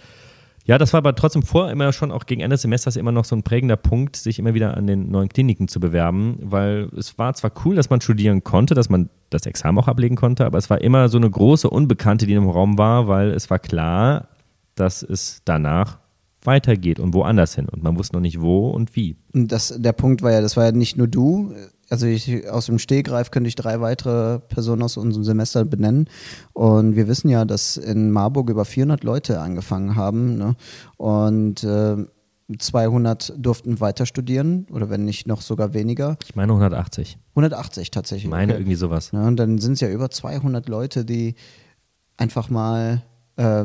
ja, 0.71 0.79
das 0.79 0.93
war 0.93 0.99
aber 0.99 1.17
trotzdem 1.17 1.43
vor 1.43 1.69
immer 1.69 1.93
schon 1.93 2.13
auch 2.13 2.27
gegen 2.27 2.43
Ende 2.43 2.55
des 2.55 2.63
Semesters 2.63 2.95
immer 2.95 3.11
noch 3.11 3.25
so 3.25 3.35
ein 3.35 3.43
prägender 3.43 3.77
Punkt, 3.77 4.15
sich 4.15 4.39
immer 4.39 4.55
wieder 4.55 4.77
an 4.77 4.87
den 4.87 5.11
neuen 5.11 5.29
Kliniken 5.29 5.67
zu 5.67 5.81
bewerben, 5.81 6.39
weil 6.43 6.89
es 6.97 7.19
war 7.19 7.35
zwar 7.35 7.51
cool, 7.65 7.75
dass 7.75 7.91
man 7.91 8.01
studieren 8.01 8.45
konnte, 8.45 8.75
dass 8.75 8.89
man 8.89 9.11
das 9.31 9.47
Examen 9.47 9.79
auch 9.81 9.89
ablegen 9.89 10.15
konnte, 10.15 10.47
aber 10.47 10.59
es 10.59 10.71
war 10.71 10.81
immer 10.81 11.09
so 11.09 11.19
eine 11.19 11.29
große 11.29 11.69
Unbekannte, 11.69 12.25
die 12.25 12.35
im 12.35 12.49
Raum 12.49 12.79
war, 12.79 13.09
weil 13.09 13.31
es 13.33 13.51
war 13.51 13.59
klar, 13.59 14.29
dass 14.77 15.03
es 15.03 15.43
danach 15.45 15.99
weitergeht 16.43 17.01
und 17.01 17.15
woanders 17.15 17.55
hin. 17.55 17.69
Und 17.69 17.83
man 17.83 17.99
wusste 17.99 18.17
noch 18.17 18.21
nicht 18.21 18.41
wo 18.41 18.71
und 18.71 18.97
wie. 18.97 19.17
Und 19.33 19.53
das, 19.53 19.75
der 19.77 19.93
Punkt 19.93 20.23
war 20.23 20.33
ja, 20.33 20.41
das 20.41 20.57
war 20.57 20.67
ja 20.67 20.73
nicht 20.73 20.97
nur 20.97 21.09
du. 21.09 21.55
Also 21.89 22.07
ich, 22.07 22.49
aus 22.49 22.67
dem 22.67 22.79
Stegreif 22.79 23.31
könnte 23.31 23.49
ich 23.49 23.57
drei 23.57 23.81
weitere 23.81 24.39
Personen 24.39 24.83
aus 24.83 24.97
unserem 24.97 25.25
Semester 25.25 25.65
benennen. 25.65 26.09
Und 26.53 26.97
wir 26.97 27.09
wissen 27.09 27.29
ja, 27.29 27.45
dass 27.45 27.77
in 27.77 28.11
Marburg 28.11 28.49
über 28.49 28.65
400 28.65 29.03
Leute 29.05 29.41
angefangen 29.41 29.97
haben. 29.97 30.37
Ne? 30.37 30.57
Und 30.97 31.65
äh, 31.65 31.97
200 32.59 33.35
durften 33.37 33.81
weiter 33.81 34.07
studieren 34.07 34.67
oder 34.73 34.91
wenn 34.91 35.05
nicht 35.05 35.27
noch 35.27 35.41
sogar 35.41 35.75
weniger. 35.75 36.17
Ich 36.25 36.35
meine 36.35 36.53
180. 36.53 37.19
180 37.31 37.91
tatsächlich. 37.91 38.25
Ich 38.25 38.31
meine 38.31 38.53
okay. 38.53 38.63
irgendwie 38.63 38.77
sowas. 38.77 39.11
Ja, 39.13 39.27
und 39.27 39.37
dann 39.37 39.59
sind 39.59 39.75
es 39.75 39.81
ja 39.81 39.89
über 39.89 40.11
200 40.11 40.69
Leute, 40.69 41.05
die 41.05 41.35
einfach 42.17 42.51
mal 42.51 43.03
äh, 43.37 43.65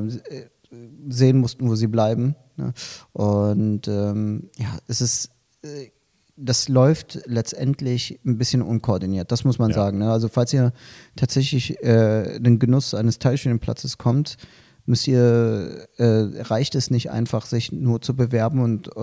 sehen 1.07 1.39
mussten, 1.39 1.67
wo 1.67 1.75
sie 1.75 1.88
bleiben. 1.88 2.35
Ne? 2.57 2.73
Und 3.13 3.87
ähm, 3.87 4.49
ja, 4.57 4.77
es 4.87 5.01
ist, 5.01 5.29
äh, 5.63 5.89
das 6.37 6.67
läuft 6.67 7.21
letztendlich 7.27 8.19
ein 8.25 8.37
bisschen 8.37 8.61
unkoordiniert, 8.61 9.31
das 9.31 9.45
muss 9.45 9.57
man 9.59 9.69
Ja. 9.69 9.75
sagen. 9.75 9.99
Ne? 9.99 10.11
Also 10.11 10.27
falls 10.27 10.51
ihr 10.53 10.73
tatsächlich 11.15 11.81
äh, 11.83 12.39
den 12.39 12.59
Genuss 12.59 12.93
eines 12.93 13.19
Teilstudienplatzes 13.19 13.97
kommt, 13.97 14.35
müsst 14.87 15.07
ihr, 15.07 15.87
äh, 15.97 16.41
reicht 16.43 16.75
es 16.75 16.91
nicht 16.91 17.09
einfach, 17.09 17.47
sich 17.47 17.71
nur 17.71 18.01
zu 18.01 18.15
bewerben 18.15 18.59
und 18.61 18.87
äh, 18.95 18.99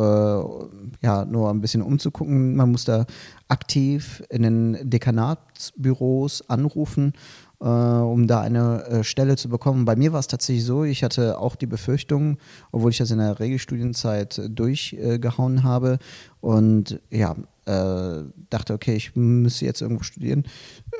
ja, 1.02 1.24
nur 1.24 1.50
ein 1.50 1.60
bisschen 1.60 1.82
umzugucken. 1.82 2.54
Man 2.54 2.70
muss 2.70 2.84
da 2.84 3.04
aktiv 3.48 4.22
in 4.30 4.42
den 4.42 4.78
Dekanatsbüros 4.90 6.48
anrufen, 6.48 7.14
äh, 7.62 7.66
um 7.66 8.26
da 8.26 8.40
eine 8.40 8.84
äh, 8.86 9.04
Stelle 9.04 9.36
zu 9.36 9.48
bekommen. 9.48 9.84
Bei 9.84 9.96
mir 9.96 10.12
war 10.12 10.20
es 10.20 10.26
tatsächlich 10.26 10.64
so, 10.64 10.84
ich 10.84 11.04
hatte 11.04 11.38
auch 11.38 11.54
die 11.54 11.66
Befürchtung, 11.66 12.38
obwohl 12.72 12.90
ich 12.90 12.98
das 12.98 13.10
in 13.10 13.18
der 13.18 13.38
Regelstudienzeit 13.38 14.42
durchgehauen 14.48 15.62
habe 15.62 15.98
und 16.40 17.00
ja, 17.10 17.36
äh, 17.66 18.24
dachte, 18.50 18.74
okay, 18.74 18.94
ich 18.96 19.14
müsste 19.14 19.64
jetzt 19.64 19.80
irgendwo 19.80 20.02
studieren. 20.02 20.44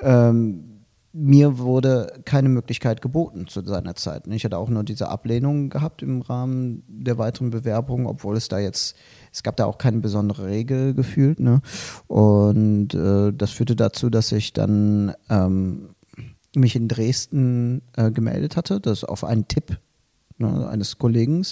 Ähm, 0.03 0.68
mir 1.14 1.59
wurde 1.59 2.20
keine 2.25 2.48
Möglichkeit 2.48 3.03
geboten 3.03 3.46
zu 3.46 3.62
seiner 3.62 3.94
Zeit. 3.96 4.27
Ich 4.29 4.44
hatte 4.44 4.57
auch 4.57 4.70
nur 4.70 4.83
diese 4.83 5.09
Ablehnung 5.09 5.68
gehabt 5.68 6.03
im 6.03 6.22
Rahmen 6.22 6.85
der 6.87 7.18
weiteren 7.18 7.51
Bewerbung, 7.51 8.07
obwohl 8.07 8.37
es 8.37 8.48
da 8.48 8.59
jetzt, 8.59 8.96
es 9.31 9.42
gab 9.42 9.57
da 9.57 9.66
auch 9.66 9.77
keine 9.77 9.98
besondere 9.98 10.46
Regel 10.46 10.94
gefühlt. 10.94 11.38
Ne? 11.38 11.61
Und 12.07 12.94
äh, 12.94 13.33
das 13.33 13.51
führte 13.51 13.77
dazu, 13.77 14.09
dass 14.09 14.33
ich 14.33 14.55
dann 14.55 15.12
ähm, 15.29 15.90
mich 16.54 16.76
in 16.76 16.88
Dresden 16.88 17.82
äh, 17.96 18.10
gemeldet 18.10 18.56
hatte, 18.56 18.80
das 18.80 19.04
auf 19.04 19.24
einen 19.24 19.48
Tipp 19.48 19.78
ne, 20.38 20.68
eines 20.68 20.98
Kollegen, 20.98 21.44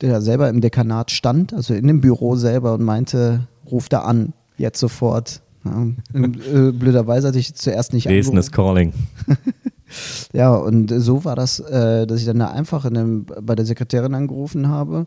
der 0.00 0.12
da 0.12 0.20
selber 0.20 0.48
im 0.48 0.60
Dekanat 0.60 1.10
stand, 1.10 1.52
also 1.52 1.74
in 1.74 1.86
dem 1.86 2.00
Büro 2.00 2.36
selber 2.36 2.74
und 2.74 2.82
meinte, 2.82 3.48
ruf 3.70 3.88
da 3.88 4.00
an, 4.00 4.32
jetzt 4.56 4.80
sofort. 4.80 5.42
Ja, 5.64 5.86
äh, 6.12 6.72
blöderweise 6.72 7.28
hatte 7.28 7.38
ich 7.38 7.54
zuerst 7.54 7.92
nicht 7.92 8.06
Dresden 8.06 8.36
is 8.36 8.52
calling. 8.52 8.92
ja, 10.32 10.54
und 10.54 10.90
so 10.90 11.24
war 11.24 11.36
das, 11.36 11.60
äh, 11.60 12.06
dass 12.06 12.20
ich 12.20 12.26
dann 12.26 12.38
da 12.38 12.50
einfach 12.50 12.84
in 12.84 12.96
einem, 12.96 13.26
bei 13.42 13.54
der 13.54 13.64
Sekretärin 13.64 14.14
angerufen 14.14 14.68
habe 14.68 15.06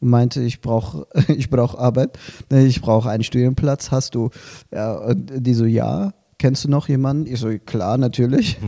und 0.00 0.10
meinte, 0.10 0.40
ich 0.42 0.60
brauche 0.60 1.06
ich 1.28 1.50
brauch 1.50 1.74
Arbeit, 1.76 2.18
ne, 2.50 2.64
ich 2.64 2.80
brauche 2.80 3.10
einen 3.10 3.24
Studienplatz, 3.24 3.90
hast 3.90 4.14
du? 4.14 4.30
Ja, 4.72 4.94
und 4.94 5.30
die 5.34 5.54
so, 5.54 5.64
ja. 5.64 6.12
Kennst 6.38 6.64
du 6.64 6.70
noch 6.70 6.88
jemanden? 6.88 7.26
Ich 7.26 7.40
so, 7.40 7.50
klar, 7.66 7.98
natürlich. 7.98 8.58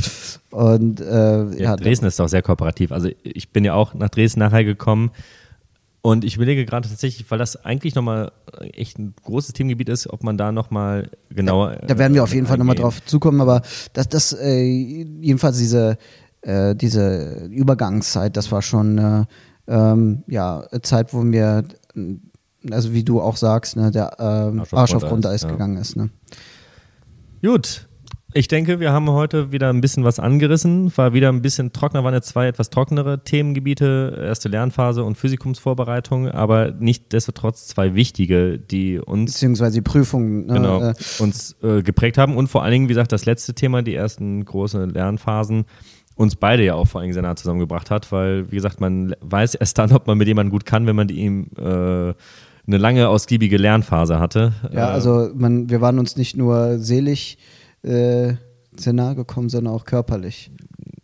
und 0.50 1.00
äh, 1.00 1.44
Ja, 1.44 1.52
ja, 1.52 1.76
Dresden 1.76 2.06
ist 2.06 2.18
doch 2.18 2.28
sehr 2.28 2.42
kooperativ. 2.42 2.90
Also 2.90 3.08
ich 3.22 3.50
bin 3.50 3.64
ja 3.64 3.74
auch 3.74 3.94
nach 3.94 4.08
Dresden 4.08 4.40
nachher 4.40 4.64
gekommen 4.64 5.12
und 6.02 6.24
ich 6.24 6.34
überlege 6.34 6.66
gerade 6.66 6.88
tatsächlich, 6.88 7.30
weil 7.30 7.38
das 7.38 7.64
eigentlich 7.64 7.94
nochmal 7.94 8.32
echt 8.72 8.98
ein 8.98 9.14
großes 9.22 9.52
Themengebiet 9.52 9.88
ist, 9.88 10.10
ob 10.10 10.24
man 10.24 10.36
da 10.36 10.50
nochmal 10.50 11.10
genauer. 11.30 11.76
Da 11.86 11.96
werden 11.96 12.14
wir 12.14 12.24
auf 12.24 12.34
jeden 12.34 12.48
Fall 12.48 12.58
nochmal 12.58 12.74
drauf 12.74 13.04
zukommen, 13.04 13.40
aber 13.40 13.62
das, 13.92 14.08
das 14.08 14.32
äh, 14.32 14.64
jedenfalls 14.64 15.58
diese, 15.58 15.96
äh, 16.40 16.74
diese 16.74 17.46
Übergangszeit, 17.52 18.36
das 18.36 18.50
war 18.50 18.62
schon 18.62 18.98
äh, 18.98 19.24
ähm, 19.68 20.24
ja, 20.26 20.64
Zeit, 20.82 21.14
wo 21.14 21.22
mir, 21.22 21.62
äh, 21.94 22.16
also 22.72 22.92
wie 22.92 23.04
du 23.04 23.20
auch 23.20 23.36
sagst, 23.36 23.76
ne, 23.76 23.92
der 23.92 24.16
ähm, 24.18 24.58
Arsch 24.58 24.72
auf 24.72 24.74
Arsch 24.74 24.94
auf 24.94 25.42
ja. 25.42 25.50
gegangen 25.50 25.76
ist. 25.76 25.96
Ne? 25.96 26.10
Gut. 27.42 27.88
Ich 28.34 28.48
denke, 28.48 28.80
wir 28.80 28.92
haben 28.92 29.10
heute 29.10 29.52
wieder 29.52 29.68
ein 29.68 29.82
bisschen 29.82 30.04
was 30.04 30.18
angerissen. 30.18 30.96
War 30.96 31.12
wieder 31.12 31.28
ein 31.28 31.42
bisschen 31.42 31.72
trockener, 31.72 32.02
waren 32.02 32.14
jetzt 32.14 32.28
zwei 32.28 32.46
etwas 32.46 32.70
trockenere 32.70 33.24
Themengebiete, 33.24 34.16
erste 34.26 34.48
Lernphase 34.48 35.04
und 35.04 35.18
Physikumsvorbereitung, 35.18 36.28
aber 36.28 36.72
nichtsdestotrotz 36.78 37.66
zwei 37.66 37.94
wichtige, 37.94 38.58
die 38.58 38.98
uns 38.98 39.34
Beziehungsweise 39.34 39.74
die 39.74 39.82
Prüfung. 39.82 40.46
Ne, 40.46 40.54
genau, 40.54 40.82
äh, 40.82 40.94
uns 41.18 41.56
äh, 41.62 41.82
geprägt 41.82 42.16
haben 42.16 42.36
und 42.36 42.46
vor 42.46 42.62
allen 42.62 42.72
Dingen, 42.72 42.88
wie 42.88 42.94
gesagt, 42.94 43.12
das 43.12 43.26
letzte 43.26 43.52
Thema, 43.52 43.82
die 43.82 43.94
ersten 43.94 44.44
großen 44.46 44.88
Lernphasen, 44.88 45.66
uns 46.14 46.36
beide 46.36 46.64
ja 46.64 46.74
auch 46.74 46.86
vor 46.86 47.00
allen 47.00 47.08
Dingen 47.08 47.14
sehr 47.14 47.22
nah 47.22 47.36
zusammengebracht 47.36 47.90
hat, 47.90 48.12
weil, 48.12 48.50
wie 48.50 48.56
gesagt, 48.56 48.80
man 48.80 49.14
weiß 49.20 49.56
erst 49.56 49.76
dann, 49.76 49.92
ob 49.92 50.06
man 50.06 50.16
mit 50.16 50.28
jemandem 50.28 50.52
gut 50.52 50.64
kann, 50.64 50.86
wenn 50.86 50.96
man 50.96 51.08
die 51.08 51.16
ihm 51.16 51.48
äh, 51.58 52.14
eine 52.66 52.78
lange, 52.78 53.08
ausgiebige 53.08 53.56
Lernphase 53.56 54.20
hatte. 54.20 54.52
ja, 54.72 54.88
Äh, 54.88 54.92
also 54.92 55.30
man, 55.34 55.70
wir 55.70 55.80
waren 55.80 55.98
uns 55.98 56.16
nicht 56.16 56.36
nur 56.36 56.78
selig 56.78 57.38
äh, 57.82 58.34
sehr 58.76 58.92
nahe 58.92 59.14
gekommen, 59.14 59.48
sondern 59.48 59.74
auch 59.74 59.84
körperlich. 59.84 60.50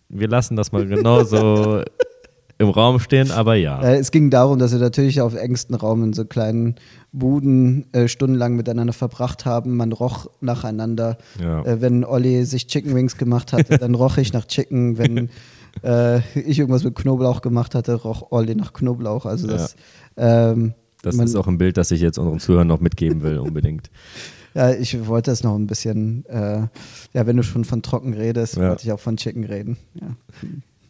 wir 0.08 0.28
lassen 0.28 0.56
das 0.56 0.72
mal 0.72 0.86
genauso 0.86 1.82
im 2.58 2.68
Raum 2.70 2.98
stehen, 2.98 3.30
aber 3.30 3.54
ja. 3.54 3.80
Äh, 3.82 3.98
es 3.98 4.10
ging 4.10 4.30
darum, 4.30 4.58
dass 4.58 4.72
wir 4.72 4.80
natürlich 4.80 5.20
auf 5.20 5.34
engstem 5.34 5.76
Raum 5.76 6.02
in 6.02 6.12
so 6.12 6.24
kleinen 6.24 6.74
Buden 7.12 7.86
äh, 7.92 8.08
stundenlang 8.08 8.56
miteinander 8.56 8.92
verbracht 8.92 9.44
haben. 9.44 9.76
Man 9.76 9.92
roch 9.92 10.26
nacheinander. 10.40 11.18
Ja. 11.40 11.62
Äh, 11.64 11.80
wenn 11.80 12.04
Olli 12.04 12.44
sich 12.44 12.66
Chicken 12.66 12.94
Wings 12.94 13.16
gemacht 13.16 13.52
hatte, 13.52 13.78
dann 13.78 13.94
roch 13.94 14.18
ich 14.18 14.32
nach 14.32 14.46
Chicken. 14.46 14.98
Wenn 14.98 15.30
äh, 15.84 16.18
ich 16.34 16.58
irgendwas 16.58 16.82
mit 16.82 16.96
Knoblauch 16.96 17.42
gemacht 17.42 17.74
hatte, 17.76 17.94
roch 17.94 18.32
Olli 18.32 18.56
nach 18.56 18.72
Knoblauch. 18.72 19.24
Also 19.24 19.46
das, 19.46 19.76
ähm, 20.16 20.74
Das 21.02 21.16
man- 21.16 21.26
ist 21.26 21.34
auch 21.36 21.46
ein 21.46 21.58
Bild, 21.58 21.76
das 21.76 21.90
ich 21.90 22.00
jetzt 22.00 22.18
unseren 22.18 22.40
Zuhörern 22.40 22.66
noch 22.66 22.80
mitgeben 22.80 23.22
will, 23.22 23.38
unbedingt. 23.38 23.90
ja, 24.54 24.72
ich 24.72 25.06
wollte 25.06 25.30
das 25.30 25.42
noch 25.44 25.54
ein 25.54 25.66
bisschen, 25.66 26.24
äh, 26.26 26.66
ja, 27.12 27.26
wenn 27.26 27.36
du 27.36 27.42
schon 27.42 27.64
von 27.64 27.82
trocken 27.82 28.14
redest, 28.14 28.56
Ja. 28.56 28.70
wollte 28.70 28.84
ich 28.84 28.92
auch 28.92 29.00
von 29.00 29.16
Chicken 29.16 29.44
reden. 29.44 29.76
Ja. 29.94 30.08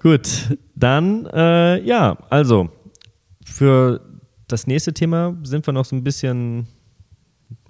Gut, 0.01 0.57
dann, 0.77 1.27
äh, 1.27 1.83
ja, 1.85 2.17
also 2.31 2.69
für 3.45 4.01
das 4.47 4.67
nächste 4.67 4.95
Thema 4.95 5.37
sind 5.43 5.67
wir 5.67 5.73
noch 5.73 5.85
so 5.85 5.97
ein 5.97 6.05
bisschen 6.05 6.69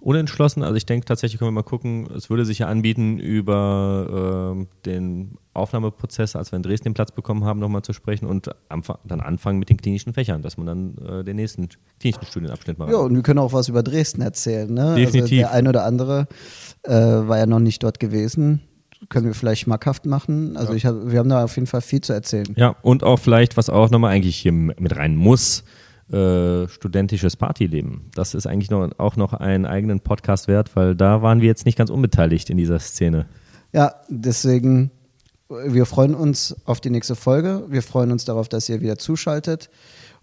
unentschlossen. 0.00 0.62
Also 0.62 0.76
ich 0.76 0.86
denke 0.86 1.06
tatsächlich 1.06 1.38
können 1.38 1.48
wir 1.48 1.54
mal 1.54 1.62
gucken, 1.62 2.08
es 2.16 2.30
würde 2.30 2.44
sich 2.44 2.60
ja 2.60 2.66
anbieten, 2.66 3.18
über 3.18 4.54
ähm, 4.54 4.68
den 4.86 5.38
Aufnahmeprozess, 5.54 6.36
als 6.36 6.52
wir 6.52 6.56
in 6.56 6.62
Dresden 6.62 6.84
den 6.84 6.94
Platz 6.94 7.10
bekommen 7.10 7.44
haben, 7.44 7.58
nochmal 7.58 7.82
zu 7.82 7.92
sprechen 7.92 8.26
und 8.26 8.50
dann 8.68 9.20
anfangen 9.20 9.58
mit 9.58 9.70
den 9.70 9.76
klinischen 9.76 10.12
Fächern, 10.12 10.42
dass 10.42 10.56
man 10.56 10.66
dann 10.66 10.98
äh, 10.98 11.24
den 11.24 11.36
nächsten 11.36 11.68
klinischen 11.98 12.26
Studienabschnitt 12.26 12.78
mal 12.78 12.90
Ja, 12.90 12.98
und 12.98 13.14
wir 13.14 13.22
können 13.22 13.40
auch 13.40 13.52
was 13.52 13.68
über 13.68 13.82
Dresden 13.82 14.22
erzählen. 14.22 14.72
Ne? 14.72 14.94
Definitiv. 14.94 15.22
Also 15.22 15.36
der 15.36 15.52
ein 15.52 15.68
oder 15.68 15.84
andere 15.84 16.28
äh, 16.84 16.92
war 16.92 17.38
ja 17.38 17.46
noch 17.46 17.60
nicht 17.60 17.82
dort 17.82 17.98
gewesen. 17.98 18.62
Können 19.08 19.26
wir 19.26 19.34
vielleicht 19.34 19.62
schmackhaft 19.62 20.06
machen. 20.06 20.56
Also 20.56 20.72
ich 20.72 20.84
hab, 20.84 21.10
wir 21.10 21.20
haben 21.20 21.28
da 21.28 21.44
auf 21.44 21.54
jeden 21.54 21.68
Fall 21.68 21.82
viel 21.82 22.00
zu 22.00 22.12
erzählen. 22.12 22.46
Ja, 22.56 22.74
und 22.82 23.04
auch 23.04 23.18
vielleicht, 23.18 23.56
was 23.56 23.70
auch 23.70 23.90
nochmal 23.90 24.12
eigentlich 24.12 24.36
hier 24.36 24.52
mit 24.52 24.96
rein 24.96 25.14
muss, 25.14 25.62
äh, 26.12 26.68
studentisches 26.68 27.36
Partyleben. 27.36 28.10
Das 28.14 28.34
ist 28.34 28.46
eigentlich 28.46 28.70
noch, 28.70 28.90
auch 28.98 29.16
noch 29.16 29.34
einen 29.34 29.66
eigenen 29.66 30.00
Podcast 30.00 30.48
wert, 30.48 30.74
weil 30.74 30.94
da 30.94 31.22
waren 31.22 31.40
wir 31.40 31.48
jetzt 31.48 31.66
nicht 31.66 31.76
ganz 31.76 31.90
unbeteiligt 31.90 32.50
in 32.50 32.56
dieser 32.56 32.78
Szene. 32.78 33.26
Ja, 33.72 33.94
deswegen, 34.08 34.90
wir 35.48 35.84
freuen 35.84 36.14
uns 36.14 36.56
auf 36.64 36.80
die 36.80 36.90
nächste 36.90 37.14
Folge. 37.14 37.64
Wir 37.68 37.82
freuen 37.82 38.10
uns 38.10 38.24
darauf, 38.24 38.48
dass 38.48 38.68
ihr 38.68 38.80
wieder 38.80 38.96
zuschaltet. 38.96 39.68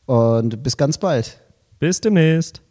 Und 0.06 0.64
bis 0.64 0.78
ganz 0.78 0.98
bald. 0.98 1.40
Bis 1.80 2.02
demnächst. 2.02 2.65